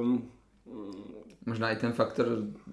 [0.00, 0.28] um,
[1.46, 2.26] Možná i ten faktor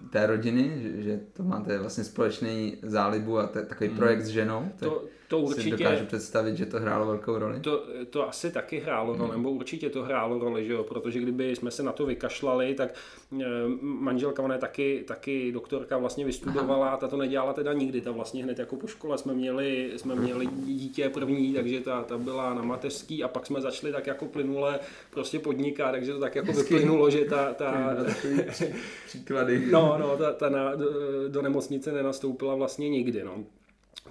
[0.10, 3.98] té rodiny, že, že to máte vlastně společný zálibu a t- takový hmm.
[3.98, 4.72] projekt s ženou.
[4.80, 5.78] To, to určitě.
[5.78, 7.60] Si dokážu představit, že to hrálo velkou roli.
[7.60, 9.38] To, to asi taky hrálo roli, hmm.
[9.38, 10.84] nebo určitě to hrálo roli, že jo?
[10.84, 12.94] protože kdyby jsme se na to vykašlali, tak
[13.42, 13.46] e,
[13.82, 16.98] manželka, ona je taky, taky doktorka vlastně vystudovala, Aha.
[16.98, 20.48] ta to nedělala teda nikdy, ta vlastně hned jako po škole jsme měli, jsme měli
[20.48, 24.80] dítě první, takže ta, ta byla na mateřský a pak jsme začali tak jako plynule
[25.10, 26.74] prostě podnikat, takže to tak jako Hezky.
[26.74, 27.96] vyplynulo, že ta, ta
[29.06, 29.68] příklady.
[29.72, 30.90] No, no, ta, ta na, do,
[31.28, 33.44] do nemocnice nenastoupila vlastně nikdy, no.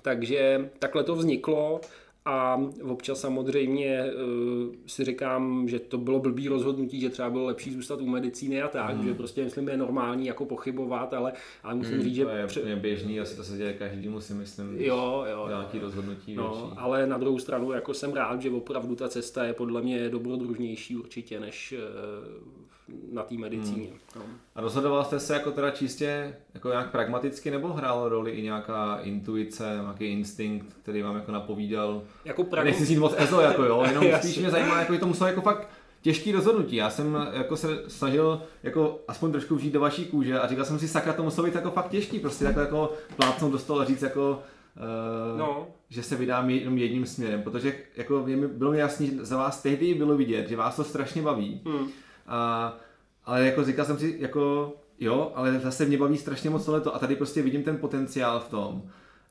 [0.02, 1.80] Takže takhle to vzniklo
[2.24, 7.72] a občas samozřejmě uh, si říkám, že to bylo blbý rozhodnutí, že třeba bylo lepší
[7.72, 9.04] zůstat u medicíny a tak, mm.
[9.04, 12.24] že prostě myslím, je normální jako pochybovat, ale, ale musím mm, říct, že...
[12.24, 16.34] To je pře- běžný, asi to se děje každému si myslím, jo, jo, nějaký rozhodnutí
[16.34, 16.76] no, větší.
[16.76, 20.96] ale na druhou stranu jako jsem rád, že opravdu ta cesta je podle mě dobrodružnější
[20.96, 22.63] určitě, než uh,
[23.12, 23.88] na té medicíně.
[23.88, 23.98] Hmm.
[24.16, 24.22] No.
[24.54, 28.98] A rozhodoval jste se jako teda čistě jako nějak pragmaticky nebo hrálo roli i nějaká
[29.02, 32.02] intuice, nějaký instinkt, který vám jako napovídal?
[32.24, 32.70] Jako pragma...
[32.70, 35.68] Nechci říct moc ezo, jako jo, jenom spíš mě zajímá, jako to muselo jako fakt
[36.02, 36.76] těžký rozhodnutí.
[36.76, 40.78] Já jsem jako se snažil jako aspoň trošku vžít do vaší kůže a říkal jsem
[40.78, 43.84] si, sakra, to muselo být jako fakt těžký, prostě takhle jako plácnout do stolu a
[43.84, 44.42] říct jako
[44.76, 45.66] Uh, no.
[45.88, 49.94] že se vydám jenom jedním směrem, protože jako bylo mi jasný, že za vás tehdy
[49.94, 51.60] bylo vidět, že vás to strašně baví.
[51.64, 51.88] Hmm.
[52.26, 52.76] A,
[53.24, 56.98] ale jako říkal jsem si, jako jo, ale zase mě baví strašně moc tohleto a
[56.98, 58.82] tady prostě vidím ten potenciál v tom.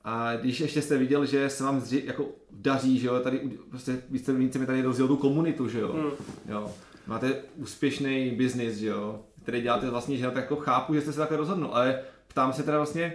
[0.04, 4.02] A když ještě jste viděl, že se vám zři, jako daří, že jo, tady prostě
[4.10, 5.94] více více mi tady rozjel tu komunitu, že jo.
[5.94, 6.12] Mm.
[6.54, 6.72] jo.
[7.08, 11.20] Máte úspěšný biznis, že jo, který děláte vlastně, že tak jako chápu, že jste se
[11.20, 13.14] takhle rozhodnul, ale ptám se teda vlastně,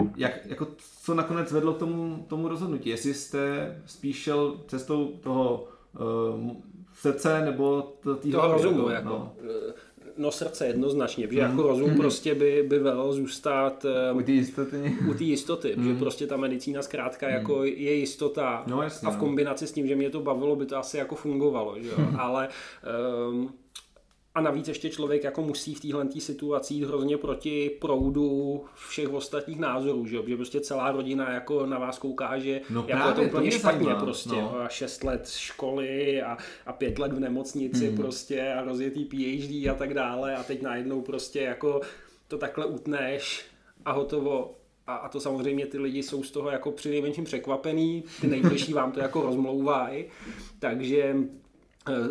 [0.00, 0.68] uh, jak, jako,
[1.02, 5.68] co nakonec vedlo k tomu, tomu rozhodnutí, jestli jste spíš šel cestou toho
[6.00, 6.50] uh,
[7.00, 8.88] srdce nebo to, toho rozumu.
[8.88, 9.32] Jako, no.
[10.16, 11.50] no srdce jednoznačně, že mm.
[11.50, 11.96] jako rozum mm.
[11.96, 15.84] prostě by, by velel zůstat u té jistoty, u té jistoty mm.
[15.84, 17.32] že prostě ta medicína zkrátka mm.
[17.32, 19.20] jako je jistota no, jasně, a v no.
[19.20, 21.96] kombinaci s tím, že mě to bavilo, by to asi jako fungovalo, že jo?
[22.18, 22.48] ale
[23.28, 23.52] um,
[24.34, 29.58] a navíc ještě člověk jako musí v téhle situaci jít hrozně proti proudu všech ostatních
[29.58, 33.14] názorů, že, že prostě celá rodina jako na vás kouká, že no jako právě, je
[33.14, 34.00] to úplně to špatně zajímá.
[34.00, 34.36] prostě.
[34.36, 34.60] No.
[34.60, 37.96] A šest let školy a, a pět let v nemocnici hmm.
[37.96, 41.80] prostě a rozjetý PhD a tak dále a teď najednou prostě jako
[42.28, 43.44] to takhle utneš
[43.84, 44.54] a hotovo.
[44.86, 48.72] A, a to samozřejmě ty lidi jsou z toho jako při nejmenším překvapený, ty nejbližší
[48.72, 50.04] vám to jako rozmlouvají,
[50.58, 51.16] takže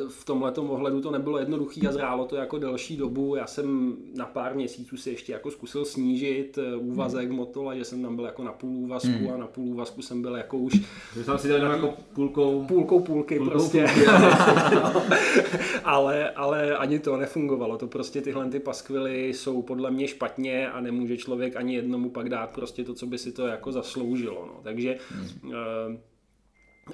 [0.10, 3.36] v tomhle ohledu to nebylo jednoduché a zrálo to jako delší dobu.
[3.36, 7.38] Já jsem na pár měsíců si ještě jako zkusil snížit eh, úvazek hmm.
[7.38, 9.34] motola, že jsem tam byl jako na půl úvazku hmm.
[9.34, 10.73] a na půl úvazku jsem byl jako už...
[11.15, 12.65] Že jsem si dělal jako půlkou...
[12.65, 13.88] Půlkou půlky půlkou prostě.
[13.93, 14.05] Půlky,
[15.84, 17.77] ale, ale ani to nefungovalo.
[17.77, 22.29] To prostě tyhle ty paskvily jsou podle mě špatně a nemůže člověk ani jednomu pak
[22.29, 24.45] dát prostě to, co by si to jako zasloužilo.
[24.47, 24.60] No.
[24.63, 25.53] Takže hmm.
[25.53, 25.97] Eh,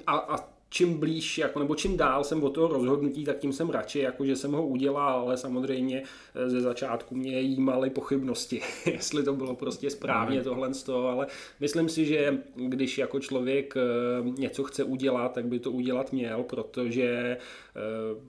[0.06, 3.70] a, a čím blíž, jako, nebo čím dál jsem od toho rozhodnutí, tak tím jsem
[3.70, 6.02] radši, jako, že jsem ho udělal, ale samozřejmě
[6.34, 11.26] eh, ze začátku mě jímaly pochybnosti, jestli to bylo prostě správně tohle z toho, ale
[11.60, 13.80] myslím si, že když jako člověk eh,
[14.38, 17.38] něco chce udělat, tak by to udělat měl, protože eh,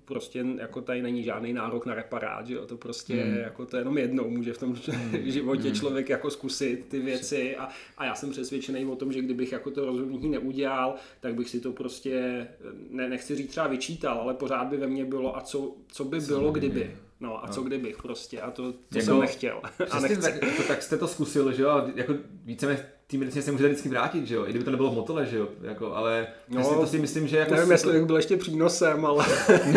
[0.06, 2.65] prostě jako tady není žádný nárok na reparát, že jo?
[2.65, 3.38] to prostě hmm.
[3.38, 5.32] jako to jenom jednou může v tom hmm.
[5.32, 5.76] životě hmm.
[5.76, 9.71] člověk jako zkusit ty věci a, a já jsem přesvědčený o tom, že kdybych jako
[9.71, 12.26] to rozhodnutí neudělal, tak bych si to prostě
[12.89, 16.21] ne, nechci říct třeba vyčítal, ale pořád by ve mně bylo a co, co by
[16.21, 16.95] co bylo kdyby.
[17.19, 17.53] No a no.
[17.53, 19.61] co kdybych prostě a to, to jako, jsem nechtěl.
[19.91, 20.21] A nechci.
[20.21, 22.13] tak, jako, tak jste to zkusil, že jo, jako
[22.45, 25.25] více té medicíně se může vždycky vrátit, že jo, i kdyby to nebylo v motole,
[25.25, 27.55] že jo, jako, ale No, no, to si myslím, že jako...
[27.55, 29.25] Nevím, jestli bych byl ještě přínosem, ale...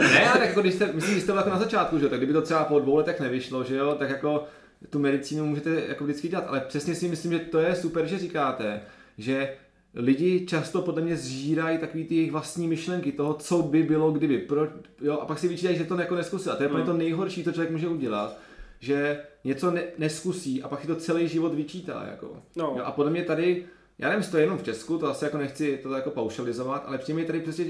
[0.00, 2.10] ne, ale tak jako když jste, myslím, že jste byl jako na začátku, že jo,
[2.10, 4.44] tak kdyby to třeba po dvou letech nevyšlo, že jo, tak jako
[4.90, 8.18] tu medicínu můžete jako vždycky dělat, ale přesně si myslím, že to je super, že
[8.18, 8.80] říkáte,
[9.18, 9.54] že
[9.96, 14.38] lidi často podle mě zžírají takový ty jejich vlastní myšlenky toho, co by bylo kdyby.
[14.38, 14.68] Pro,
[15.00, 16.52] jo, a pak si vyčítají, že to jako neskusil.
[16.52, 16.82] A to je mm.
[16.82, 18.38] to nejhorší, co člověk může udělat,
[18.80, 22.06] že něco ne, neskusí a pak si to celý život vyčítá.
[22.10, 22.36] Jako.
[22.56, 22.74] No.
[22.76, 23.64] Jo, a podle mě tady,
[23.98, 26.98] já nevím, to je jenom v Česku, to asi jako nechci to jako paušalizovat, ale
[26.98, 27.66] přijde tady prostě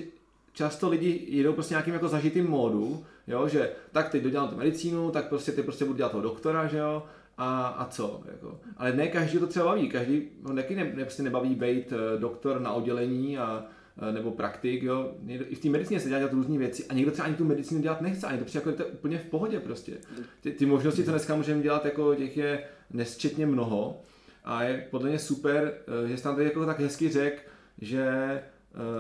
[0.53, 5.11] často lidi jedou prostě nějakým jako zažitým módu, jo, že tak teď dodělám tu medicínu,
[5.11, 7.03] tak prostě ty prostě budu dělat toho doktora, že jo,
[7.39, 8.23] a, a co.
[8.33, 8.61] Jako.
[8.77, 12.61] Ale ne každý to třeba baví, každý ho ne, ne, prostě nebaví být uh, doktor
[12.61, 13.65] na oddělení a
[14.03, 15.15] uh, nebo praktik, jo.
[15.29, 18.01] I v té medicíně se dělat různé věci a někdo třeba ani tu medicínu dělat
[18.01, 19.93] nechce, ani to přijde jako to úplně v pohodě prostě.
[20.41, 24.03] Ty, ty možnosti, co dneska můžeme dělat, jako těch je nesčetně mnoho
[24.45, 27.43] a je podle mě super, uh, že jste tady jako tak hezky řekl,
[27.81, 28.43] že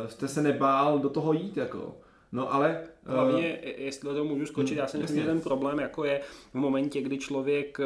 [0.06, 1.98] jste se nebál do toho jít, jako.
[2.32, 2.80] No ale...
[3.06, 6.20] Hlavně, jestli to můžu skočit, hmm, já si myslím, že ten problém jako je
[6.52, 7.78] v momentě, kdy člověk,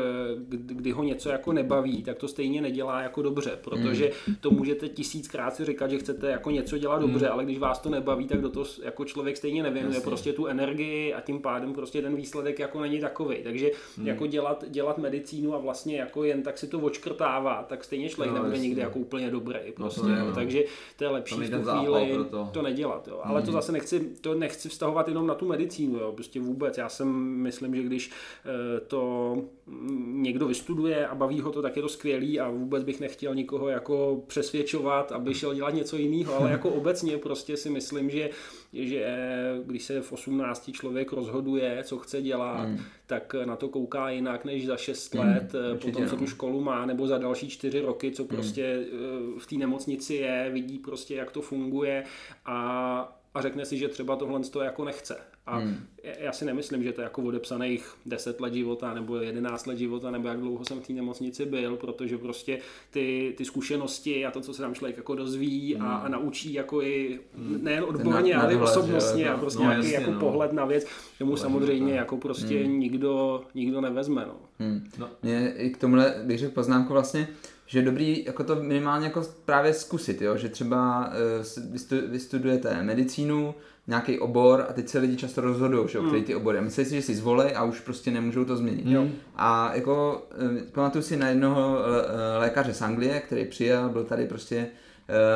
[0.49, 4.37] kdy ho něco jako nebaví, tak to stejně nedělá jako dobře, protože hmm.
[4.41, 7.33] to můžete tisíckrát si říkat, že chcete jako něco dělat dobře, hmm.
[7.33, 10.09] ale když vás to nebaví, tak do toho jako člověk stejně nevěnuje Jasně.
[10.09, 13.37] prostě tu energii a tím pádem prostě ten výsledek jako není takový.
[13.43, 13.71] Takže
[14.03, 18.35] jako dělat, dělat medicínu a vlastně jako jen tak si to očkrtává, tak stejně člověk
[18.35, 19.59] no, nebude nikdy jako úplně dobrý.
[19.75, 20.65] Prostě, no to je, takže
[20.97, 22.49] to je lepší to v tu chvíli to.
[22.53, 23.09] to nedělat.
[23.09, 23.21] Jo.
[23.25, 26.79] Ale to zase nechci, to nechci vztahovat jenom na tu medicínu, jo, prostě vůbec.
[26.79, 29.35] Já jsem myslím, že když eh, to
[30.07, 33.69] někdo vystuduje a baví ho to, tak je to skvělý a vůbec bych nechtěl nikoho
[33.69, 38.31] jako přesvědčovat, aby šel dělat něco jiného, ale jako obecně prostě si myslím, že,
[38.73, 39.17] že
[39.65, 42.79] když se v 18 člověk rozhoduje, co chce dělat, mm.
[43.07, 46.61] tak na to kouká jinak než za 6 mm, let, eh, potom co tu školu
[46.61, 49.39] má, nebo za další 4 roky, co prostě mm.
[49.41, 52.05] v té nemocnici je, vidí prostě, jak to funguje
[52.47, 55.17] a a řekne si, že třeba tohle to jako nechce.
[55.47, 55.77] A hmm.
[56.19, 60.11] já si nemyslím, že to je jako odepsaných 10 let života nebo 11 let života,
[60.11, 62.59] nebo jak dlouho jsem v té nemocnici byl, protože prostě
[62.91, 65.87] ty, ty zkušenosti a to, co se tam člověk jako dozví hmm.
[65.87, 67.59] a, a naučí jako i hmm.
[67.63, 70.21] nejen odborně, ale i osobnostně a prostě no, nějaký jasně, jako no.
[70.21, 70.87] pohled na věc,
[71.19, 72.81] tomu samozřejmě jako prostě hmm.
[72.81, 74.25] nikdo, nikdo nevezme.
[74.27, 74.37] No.
[74.59, 74.89] Hmm.
[74.99, 75.09] No.
[75.23, 77.29] Mě i k tomuhle bych řekl poznámku vlastně,
[77.71, 80.37] že je dobrý jako to minimálně jako právě zkusit, jo?
[80.37, 81.13] že třeba
[81.89, 83.55] uh, vystudujete medicínu,
[83.87, 86.07] nějaký obor a teď se lidi často rozhodují, že, mm.
[86.07, 86.59] který ty obory.
[86.59, 88.85] A myslí si, že si zvolej a už prostě nemůžou to změnit.
[88.85, 89.13] Mm.
[89.37, 91.85] A jako uh, pamatuju si na jednoho uh,
[92.39, 94.67] lékaře z Anglie, který přijel, byl tady prostě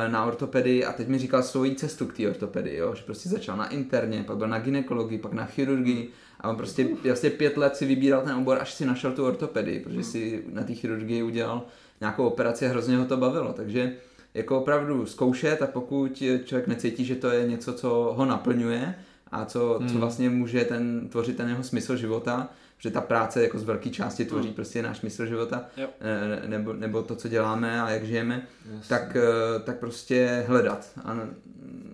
[0.09, 2.95] na ortopedii a teď mi říkal svoji cestu k té ortopedii, jo?
[2.95, 6.89] že prostě začal na interně, pak byl na ginekologii, pak na chirurgii a on prostě
[7.05, 10.63] vlastně pět let si vybíral ten obor, až si našel tu ortopedii, protože si na
[10.63, 11.63] té chirurgii udělal
[12.05, 13.93] nějakou operaci a hrozně ho to bavilo, takže
[14.35, 18.95] jako opravdu zkoušet a pokud člověk necítí, že to je něco, co ho naplňuje
[19.33, 19.89] a co, hmm.
[19.89, 23.91] co vlastně může ten, tvořit ten jeho smysl života, že ta práce jako z velké
[23.91, 24.55] části tvoří hmm.
[24.55, 25.65] prostě náš smysl života,
[26.47, 28.47] nebo, nebo to, co děláme a jak žijeme,
[28.89, 31.19] tak, eh, tak prostě hledat a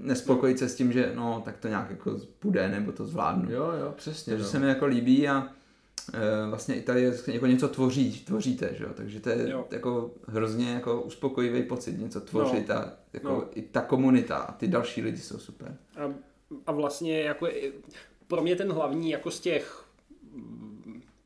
[0.00, 3.50] nespokojit se s tím, že no, tak to nějak jako půjde, nebo to zvládnu.
[3.50, 4.30] Jo, jo, přesně.
[4.30, 4.50] Takže no.
[4.50, 5.59] se mi jako líbí a Eh,
[6.48, 8.90] vlastně i tady jako něco tvoří, tvoříte, že jo?
[8.94, 9.66] takže to je jo.
[9.70, 12.74] jako hrozně jako uspokojivý pocit, něco tvořit no.
[12.74, 13.44] a jako no.
[13.54, 15.76] i ta komunita a ty další lidi jsou super.
[15.96, 16.14] A,
[16.66, 17.48] a vlastně jako
[18.26, 19.84] pro mě ten hlavní jako z těch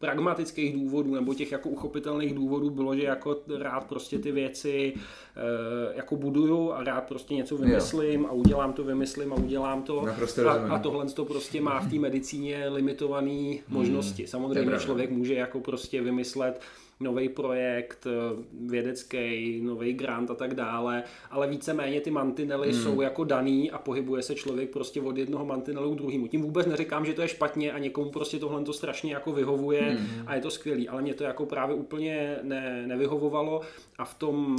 [0.04, 4.94] pragmatických důvodů nebo těch jako uchopitelných důvodů bylo, že jako rád prostě ty věci
[5.36, 8.26] e, jako buduju a rád prostě něco vymyslím jo.
[8.28, 10.04] a udělám to, vymyslím a udělám to.
[10.48, 13.58] A, a tohle to prostě má v té medicíně limitované hmm.
[13.68, 14.26] možnosti.
[14.26, 16.60] Samozřejmě člověk může jako prostě vymyslet
[17.00, 22.82] nový projekt, eh, vědecký, nový grant a tak dále, ale víceméně ty mantinely hmm.
[22.82, 26.26] jsou jako daný a pohybuje se člověk prostě od jednoho mantinelu k druhému.
[26.26, 29.82] Tím vůbec neříkám, že to je špatně a někomu prostě tohle to strašně jako vyhovuje
[29.82, 30.22] hmm.
[30.26, 33.60] a je to skvělý, ale mě to jako právě úplně ne, nevyhovovalo
[33.98, 34.56] a v tom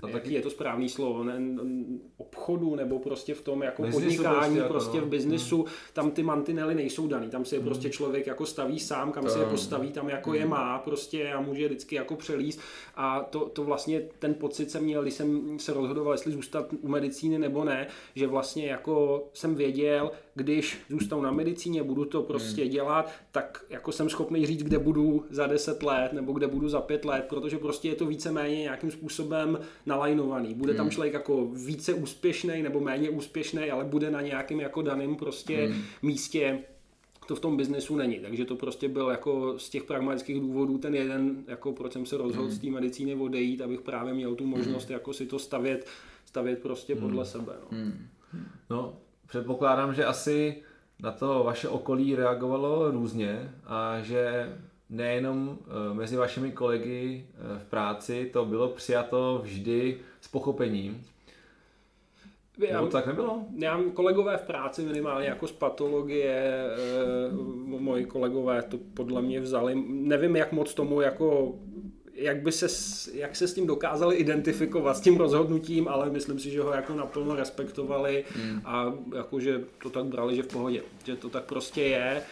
[0.00, 1.40] to jaký je to správný slovo, ne,
[2.16, 5.10] obchodu nebo prostě v tom jako Biznisu podnikání, prostě, prostě jako, v no.
[5.10, 5.72] biznisu, hmm.
[5.92, 7.68] tam ty mantinely nejsou daný, tam si je hmm.
[7.68, 10.38] prostě člověk jako staví sám, kam to, si je postaví, tam jako hmm.
[10.38, 12.60] je má prostě a může vždycky jako přelíst
[12.94, 16.88] a to, to vlastně ten pocit jsem měl, když jsem se rozhodoval, jestli zůstat u
[16.88, 22.62] medicíny nebo ne, že vlastně jako jsem věděl, když zůstanu na medicíně, budu to prostě
[22.62, 22.70] hmm.
[22.70, 26.80] dělat, tak jako jsem schopný říct, kde budu za 10 let nebo kde budu za
[26.80, 30.54] 5 let, protože prostě je to víceméně nějakým způsobem nalajnovaný.
[30.54, 30.90] Bude tam hmm.
[30.90, 35.82] člověk jako více úspěšný nebo méně úspěšný, ale bude na nějakém jako daném prostě hmm.
[36.02, 36.58] místě
[37.28, 38.18] to v tom biznesu není.
[38.18, 42.16] Takže to prostě byl jako z těch pragmatických důvodů ten jeden, jako proč jsem se
[42.16, 42.50] rozhodl mm.
[42.50, 44.92] z té medicíny odejít, abych právě měl tu možnost mm.
[44.92, 45.86] jako si to stavět,
[46.24, 47.00] stavět prostě mm.
[47.00, 47.52] podle sebe.
[47.62, 47.78] No.
[47.78, 48.06] Mm.
[48.70, 48.96] no,
[49.28, 50.62] předpokládám, že asi
[51.02, 54.52] na to vaše okolí reagovalo různě a že
[54.90, 61.04] nejenom eh, mezi vašimi kolegy eh, v práci to bylo přijato vždy s pochopením.
[62.58, 63.42] Já, tak nebylo?
[63.56, 69.40] Já mám kolegové v práci minimálně jako z patologie, e, moji kolegové to podle mě
[69.40, 71.54] vzali, nevím jak moc tomu jako
[72.18, 72.66] jak by se,
[73.14, 76.94] jak se s tím dokázali identifikovat s tím rozhodnutím, ale myslím si, že ho jako
[76.94, 78.60] naplno respektovali hmm.
[78.64, 82.22] a jakože to tak brali, že v pohodě, že to tak prostě je.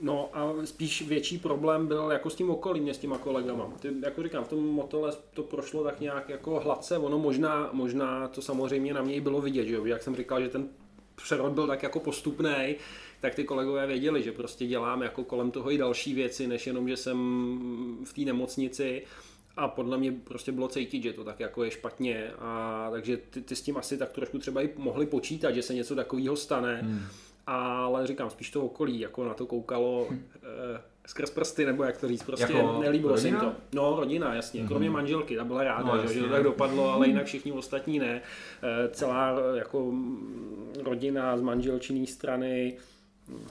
[0.00, 3.72] No a spíš větší problém byl jako s tím okolím, s těma kolegama.
[3.80, 8.28] Ty, jako říkám, v tom motole to prošlo tak nějak jako hladce, ono možná, možná
[8.28, 10.68] to samozřejmě na mě bylo vidět, že jak jsem říkal, že ten
[11.16, 12.76] přerod byl tak jako postupný,
[13.20, 16.88] tak ty kolegové věděli, že prostě dělám jako kolem toho i další věci, než jenom,
[16.88, 17.18] že jsem
[18.04, 19.02] v té nemocnici
[19.56, 23.40] a podle mě prostě bylo cítit, že to tak jako je špatně a takže ty,
[23.40, 26.80] ty s tím asi tak trošku třeba i mohli počítat, že se něco takového stane.
[26.82, 27.02] Hmm.
[27.48, 30.24] Ale říkám, spíš to okolí, jako na to koukalo hmm.
[30.34, 33.52] eh, skrz prsty, nebo jak to říct, prostě jako nelíbilo se jim to.
[33.72, 34.68] No, rodina, jasně, hmm.
[34.68, 37.98] kromě manželky, ta byla ráda, no, že, že to tak dopadlo, ale jinak všichni ostatní
[37.98, 38.22] ne.
[38.62, 39.92] Eh, celá jako
[40.84, 42.76] rodina z manželčinné strany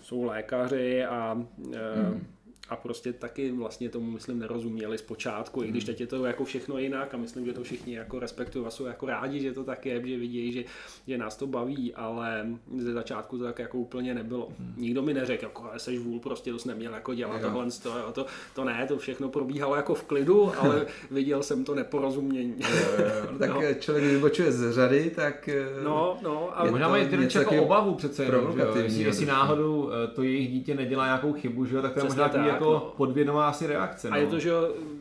[0.02, 1.42] jsou lékaři a
[1.74, 2.35] eh, hmm
[2.70, 5.94] a prostě taky vlastně tomu, myslím, nerozuměli zpočátku, i když hmm.
[5.94, 8.86] teď je to jako všechno jinak a myslím, že to všichni jako respektují a jsou
[8.86, 10.64] jako rádi, že to tak je, že vidí, že,
[11.08, 12.46] že nás to baví, ale
[12.78, 14.50] ze začátku to tak jako úplně nebylo.
[14.60, 14.74] Hmm.
[14.78, 17.48] Nikdo mi neřekl, jako seš vůl, prostě to jsi neměl jako dělat jo.
[17.48, 21.76] tohle, to, to, to, ne, to všechno probíhalo jako v klidu, ale viděl jsem to
[21.76, 22.56] neporozumění.
[22.60, 22.68] Jo,
[23.00, 23.62] jo, no, tak no.
[23.80, 25.50] člověk vybočuje z řady, tak
[25.84, 30.24] no, no, a možná mají ty jako obavu přece jenom, jestli, jestli náhodou eh, to
[30.24, 32.94] jejich dítě nedělá nějakou chybu, že tak to je možná jako no.
[32.98, 34.10] podvědomá asi reakce.
[34.10, 34.14] No.
[34.14, 34.32] A je no.
[34.32, 34.52] to, že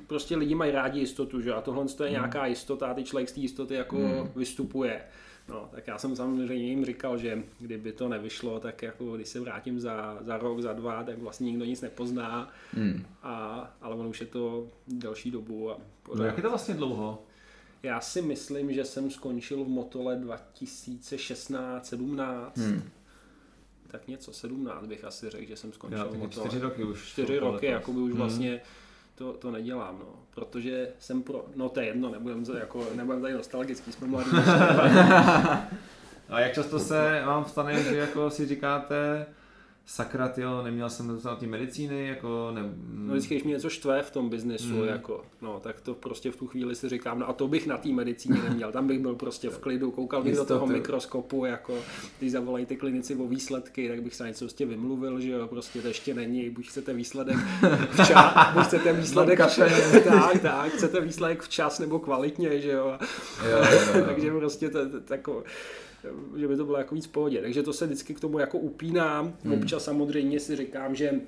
[0.07, 2.11] prostě lidi mají rádi jistotu, že a tohle je hmm.
[2.11, 4.29] nějaká jistota a ty člověk z té jistoty jako hmm.
[4.37, 5.01] vystupuje.
[5.49, 9.41] No, tak já jsem samozřejmě jim říkal, že kdyby to nevyšlo, tak jako když se
[9.41, 12.51] vrátím za, za rok, za dva, tak vlastně nikdo nic nepozná.
[12.73, 13.05] Hmm.
[13.23, 15.71] A, ale ono už je to delší dobu.
[15.71, 15.77] A
[16.15, 17.23] No jak je to vlastně dlouho?
[17.83, 22.51] Já si myslím, že jsem skončil v Motole 2016-17.
[22.57, 22.83] Hmm
[23.95, 26.43] tak něco, 17 bych asi řekl, že jsem skončil Já, motor.
[26.43, 27.09] Čtyři roky už.
[27.09, 28.19] Čtyři roky, jako by už hmm.
[28.21, 28.61] vlastně
[29.15, 30.15] to, to nedělám, no.
[30.35, 34.31] Protože jsem pro, no to je jedno, nebudem, jako, nebudem tady nostalgický, jsme mladí.
[36.29, 39.27] A jak často se vám stane, že jako si říkáte,
[39.87, 42.63] sakra, jo, neměl jsem to na té medicíny, jako ne...
[42.95, 44.89] No vždycky, když mě něco štve v tom biznesu, mm.
[44.89, 47.79] jako, no, tak to prostě v tu chvíli si říkám, no a to bych na
[47.79, 51.79] té medicíně neměl, tam bych byl prostě v klidu, koukal bych do toho mikroskopu, jako,
[52.19, 55.83] když zavolají ty klinici o výsledky, tak bych se něco prostě vymluvil, že jo, prostě
[55.83, 57.37] to ještě není, buď chcete výsledek
[57.91, 59.73] včas, buď chcete výsledek včas,
[60.05, 62.99] tak, tak, chcete výsledek včas nebo kvalitně, že jo,
[63.51, 64.05] jo, jo, jo.
[64.07, 65.43] takže prostě to, to, to,
[66.37, 67.41] že by to bylo jako víc v pohodě.
[67.41, 69.37] Takže to se vždycky k tomu jako upínám.
[69.45, 69.53] Hmm.
[69.53, 71.21] Občas samozřejmě si říkám, že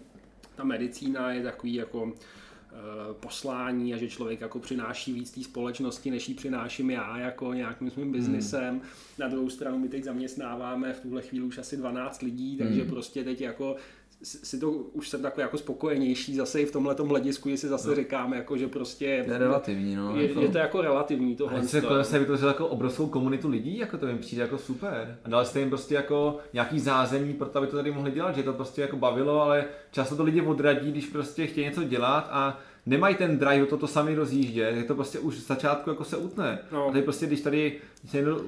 [0.56, 2.76] ta medicína je takový jako eh,
[3.20, 7.90] poslání a že člověk jako přináší víc té společnosti, než ji přináším já jako nějakým
[7.90, 8.70] svým biznisem.
[8.70, 8.82] Hmm.
[9.18, 12.90] Na druhou stranu my teď zaměstnáváme v tuhle chvíli už asi 12 lidí, takže hmm.
[12.90, 13.76] prostě teď jako
[14.22, 17.88] si to už jsem takový jako spokojenější zase i v tomhle hledisku, že si zase
[17.88, 17.94] no.
[17.94, 20.40] říkáme, jako, že prostě je relativní, no, je, jako...
[20.40, 21.60] je to jako relativní tohle.
[21.60, 25.18] A se, jako, se vytvořil jako obrovskou komunitu lidí, jako to jim přijde jako super.
[25.24, 28.36] A dali jste jim prostě jako nějaký zázemí pro to, aby to tady mohli dělat,
[28.36, 32.28] že to prostě jako bavilo, ale často to lidi odradí, když prostě chtějí něco dělat
[32.30, 36.04] a nemají ten drive to, to sami rozjíždět, je to prostě už z začátku jako
[36.04, 36.58] se utne.
[36.72, 36.88] No.
[36.88, 38.40] A tady prostě, když tady se někdo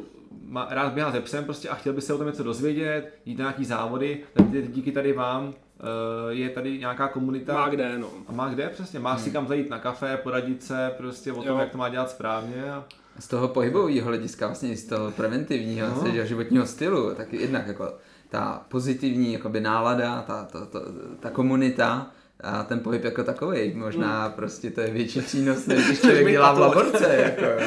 [0.43, 3.38] má, rád běhá ze psem prostě a chtěl by se o tom něco dozvědět, jít
[3.38, 5.83] na nějaký závody, tak díky tady vám eh,
[6.29, 7.53] je tady nějaká komunita.
[7.53, 8.11] Má kde, no.
[8.29, 8.99] A má kde, přesně.
[8.99, 9.25] Má hmm.
[9.25, 11.59] si kam zajít na kafe, poradit se prostě o tom, jo.
[11.59, 12.73] jak to má dělat správně.
[12.73, 12.85] A...
[13.19, 15.95] Z toho pohybového hlediska, vlastně z toho preventivního, no.
[15.95, 17.93] vlastně, životního stylu, tak jednak jako
[18.29, 20.81] ta pozitivní jakoby nálada, ta, ta, ta,
[21.21, 23.74] ta komunita, a ten pohyb jako takový.
[23.74, 24.33] Možná hmm.
[24.33, 27.16] prostě to je větší přínos, než když člověk dělá v laborce.
[27.16, 27.59] Jako, jo.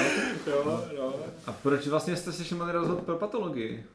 [0.48, 1.14] jo, jo.
[1.46, 3.86] A proč vlastně jste se měli rozhodnout pro patologii?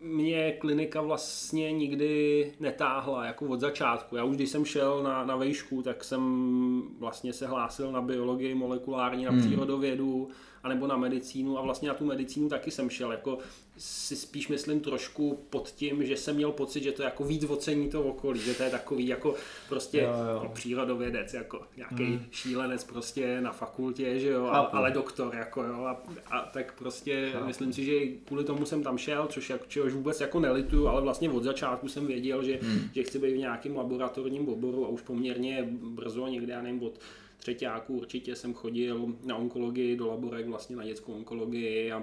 [0.00, 4.16] Mě klinika vlastně nikdy netáhla jako od začátku.
[4.16, 8.54] Já už když jsem šel na, na vejšku, tak jsem vlastně se hlásil na biologii
[8.54, 9.40] molekulární, na hmm.
[9.40, 10.28] přírodovědu,
[10.62, 13.38] anebo na medicínu a vlastně na tu medicínu taky jsem šel, jako
[13.76, 17.88] si spíš myslím trošku pod tím, že jsem měl pocit, že to jako víc ocení
[17.88, 19.34] to okolí, že to je takový jako
[19.68, 20.40] prostě jo, jo.
[20.44, 22.26] No, přírodovědec, jako nějaký hmm.
[22.30, 27.30] šílenec prostě na fakultě, že jo, a, ale doktor, jako jo, a, a tak prostě
[27.32, 27.46] Chápu.
[27.46, 30.86] myslím si, že kvůli tomu jsem tam šel, což což, jak, čehož vůbec jako nelituju,
[30.88, 32.80] ale vlastně od začátku jsem věděl, že, hmm.
[32.94, 37.00] že chci být v nějakém laboratorním oboru a už poměrně brzo, někde, já nevím, od
[37.36, 42.02] třetíáku určitě jsem chodil na onkologii do laborek, vlastně na dětskou onkologii a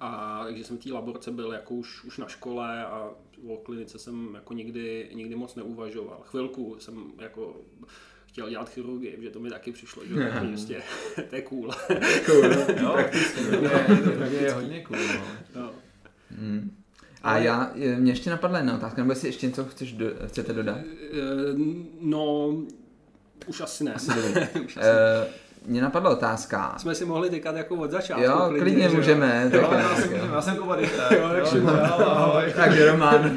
[0.00, 3.10] a takže jsem v té laborce byl jako už, už na škole a
[3.48, 6.20] o klinice jsem jako nikdy, nikdy moc neuvažoval.
[6.24, 7.56] Chvilku jsem jako
[8.26, 10.82] chtěl dělat chirurgii, že to mi taky přišlo, že to, prostě,
[11.30, 11.70] to je cool.
[12.26, 12.42] cool,
[12.82, 13.40] no, prakticky,
[14.32, 14.98] je, je hodně cool.
[15.54, 15.60] No.
[15.60, 15.72] No.
[16.30, 16.83] Hmm.
[17.24, 20.78] A já, mě ještě napadla jedna otázka, nebo jestli ještě něco chceš do, chcete dodat?
[20.78, 21.16] Eh,
[22.00, 22.52] no,
[23.46, 23.94] už asi ne.
[23.94, 24.10] Asi
[24.64, 24.88] už asi.
[25.66, 26.74] Mě napadla otázka.
[26.78, 28.24] Jsme si mohli tykat jako od začátku.
[28.24, 29.50] Jo, klidně, klidně můžeme.
[29.52, 30.88] Jo, já, jsem, já jsem Kuba Jo,
[31.32, 32.44] tak Šimon, ahoj.
[32.56, 33.34] Takže Roman.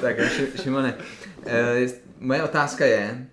[0.00, 0.16] Tak
[0.62, 0.94] Šimone,
[1.38, 1.90] uh,
[2.20, 3.26] moje otázka je,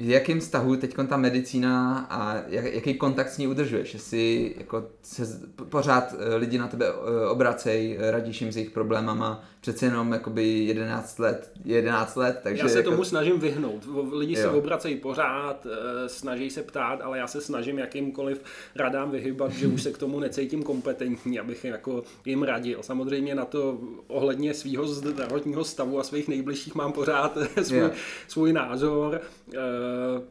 [0.00, 3.94] v jakém vztahu teď ta medicína a jaký kontakt s ní udržuješ?
[3.94, 9.44] Jestli jako se pořád eh, lidi na tebe eh, obracej, radíš jim s jejich problémama,
[9.60, 12.62] přece jenom jakoby 11 let, 11 let, takže...
[12.62, 12.90] Já se jako...
[12.90, 13.88] tomu snažím vyhnout.
[14.12, 14.42] Lidi jo.
[14.42, 18.42] se obracejí pořád, eh, snaží se ptát, ale já se snažím jakýmkoliv
[18.76, 22.78] radám vyhybat, že už se k tomu necítím kompetentní, abych jako jim radil.
[22.82, 27.90] Samozřejmě na to ohledně svého zdravotního stavu a svých nejbližších mám pořád svůj,
[28.28, 29.20] svůj názor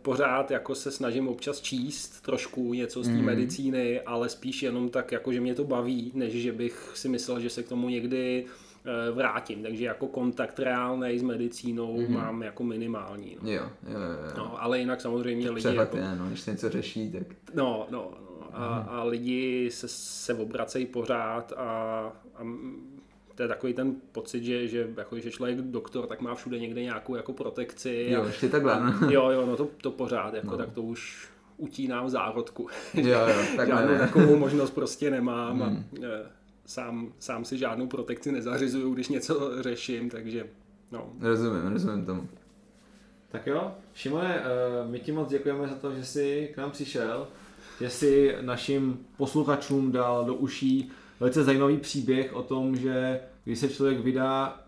[0.01, 3.25] pořád jako se snažím občas číst trošku něco z té mm.
[3.25, 7.39] medicíny, ale spíš jenom tak, jako že mě to baví, než že bych si myslel,
[7.39, 8.45] že se k tomu někdy
[8.85, 9.63] eh, vrátím.
[9.63, 12.09] Takže jako kontakt reálný s medicínou mm-hmm.
[12.09, 13.37] mám jako minimální.
[13.41, 13.51] No.
[13.51, 14.33] Jo, jo, jo.
[14.37, 15.75] No, ale jinak samozřejmě to lidi...
[15.75, 15.97] Jako...
[15.97, 17.27] Je, no, když se něco řeší, tak...
[17.53, 18.47] No, no, no.
[18.53, 18.89] A, mm.
[18.89, 21.63] a lidi se, se obracejí pořád a,
[22.35, 22.43] a
[23.36, 26.81] to je takový ten pocit, že, že, jako, že člověk doktor, tak má všude někde
[26.81, 28.07] nějakou jako protekci.
[28.09, 28.79] Jo, ještě takhle.
[28.79, 29.11] No.
[29.11, 30.57] Jo, jo, no to, to pořád, jako, no.
[30.57, 31.27] tak to už
[31.57, 32.67] utínám zárodku.
[32.93, 35.84] Jo, jo, takhle Žádnou takovou možnost prostě nemám hmm.
[36.01, 36.25] a e,
[36.65, 40.47] sám, sám si žádnou protekci nezařizuju, když něco řeším, takže
[40.91, 41.13] no.
[41.19, 42.29] Rozumím, rozumím tomu.
[43.31, 44.43] Tak jo, Šimone, e,
[44.88, 47.27] my ti moc děkujeme za to, že jsi k nám přišel,
[47.79, 53.70] že jsi našim posluchačům dal do uší velice zajímavý příběh o tom, že když se
[53.70, 54.59] člověk vydá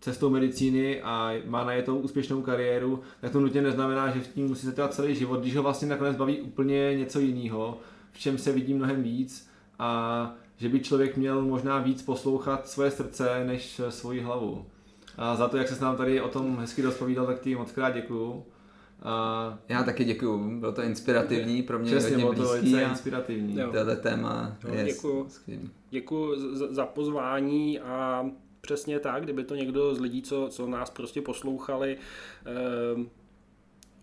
[0.00, 4.48] cestou medicíny a má na tou úspěšnou kariéru, tak to nutně neznamená, že v tím
[4.48, 7.78] musí se celý život, když ho vlastně nakonec baví úplně něco jiného,
[8.12, 12.90] v čem se vidí mnohem víc a že by člověk měl možná víc poslouchat svoje
[12.90, 14.66] srdce než svoji hlavu.
[15.16, 17.90] A za to, jak se nám tady o tom hezky rozpovídal, tak ti moc krát
[17.90, 18.44] děkuju.
[19.02, 22.72] A já taky děkuju, bylo to inspirativní, pro mě Přesně, hodně blízký.
[22.72, 23.56] To inspirativní.
[23.72, 25.28] Tohle téma je děkuju,
[25.90, 28.26] děkuju za, za pozvání a
[28.60, 31.96] přesně tak, kdyby to někdo z lidí, co, co nás prostě poslouchali,
[32.46, 33.06] eh,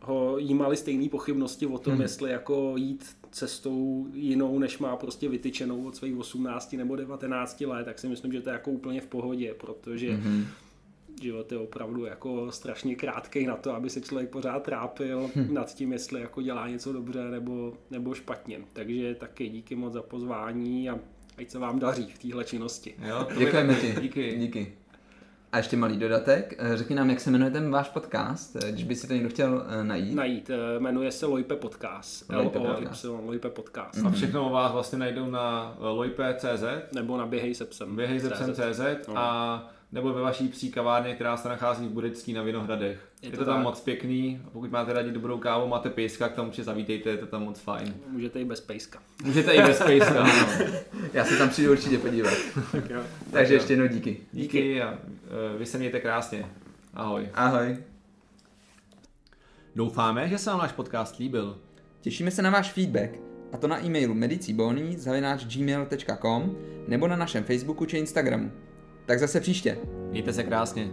[0.02, 2.02] ho jímali stejné pochybnosti o tom, hmm.
[2.02, 7.86] jestli jako jít cestou jinou, než má prostě vytyčenou od svých 18 nebo 19 let,
[7.86, 10.45] tak si myslím, že to je jako úplně v pohodě, protože hmm
[11.22, 15.53] život je opravdu jako strašně krátký na to, aby se člověk pořád trápil hm.
[15.53, 18.59] nad tím, jestli jako dělá něco dobře nebo, nebo špatně.
[18.74, 20.99] Takže taky díky moc za pozvání a
[21.38, 22.95] ať se vám daří v téhle činnosti.
[23.07, 23.95] Jo, děkujeme ti.
[24.01, 24.38] Díky.
[24.38, 24.74] díky.
[25.51, 26.55] A ještě malý dodatek.
[26.57, 29.30] Eh, řekni nám, jak se jmenuje ten váš podcast, eh, když by si to někdo
[29.30, 30.15] chtěl eh, najít.
[30.15, 30.51] Najít.
[30.80, 32.30] Jmenuje se Loipe Podcast.
[32.30, 33.03] Loipe Podcast.
[33.03, 33.99] Loipe Podcast.
[33.99, 34.07] Mm-hmm.
[34.07, 36.63] A všechno o vás vlastně najdou na loipe.cz
[36.95, 37.95] nebo na běhej se psem.
[37.95, 39.17] Běhej se psem CZ no.
[39.17, 43.10] a nebo ve vaší psí kavárně, která se nachází v Budecký na Vinohradech.
[43.22, 43.64] Je to, je to tam tak.
[43.64, 47.18] moc pěkný a pokud máte rádi dobrou kávu, máte pejska, k tomu určitě zavítejte, je
[47.18, 47.94] to tam moc fajn.
[48.08, 49.00] Můžete i bez pejska.
[49.24, 50.30] Můžete i bez pejska, no.
[51.14, 52.34] Já se tam přijdu určitě podívat.
[52.72, 53.02] tak jo.
[53.32, 54.18] Takže ještě jednou díky.
[54.32, 54.98] Díky a uh,
[55.58, 56.46] vy se mějte krásně.
[56.94, 57.30] Ahoj.
[57.34, 57.78] Ahoj.
[59.76, 61.58] Doufáme, že se vám náš podcast líbil.
[62.02, 63.12] Těšíme se na váš feedback,
[63.54, 66.56] a to na e-mailu medicibony.gmail.com
[66.88, 68.52] nebo na našem Facebooku či Instagramu.
[69.10, 69.78] Tak zase příště.
[70.10, 70.88] Mějte se krásně.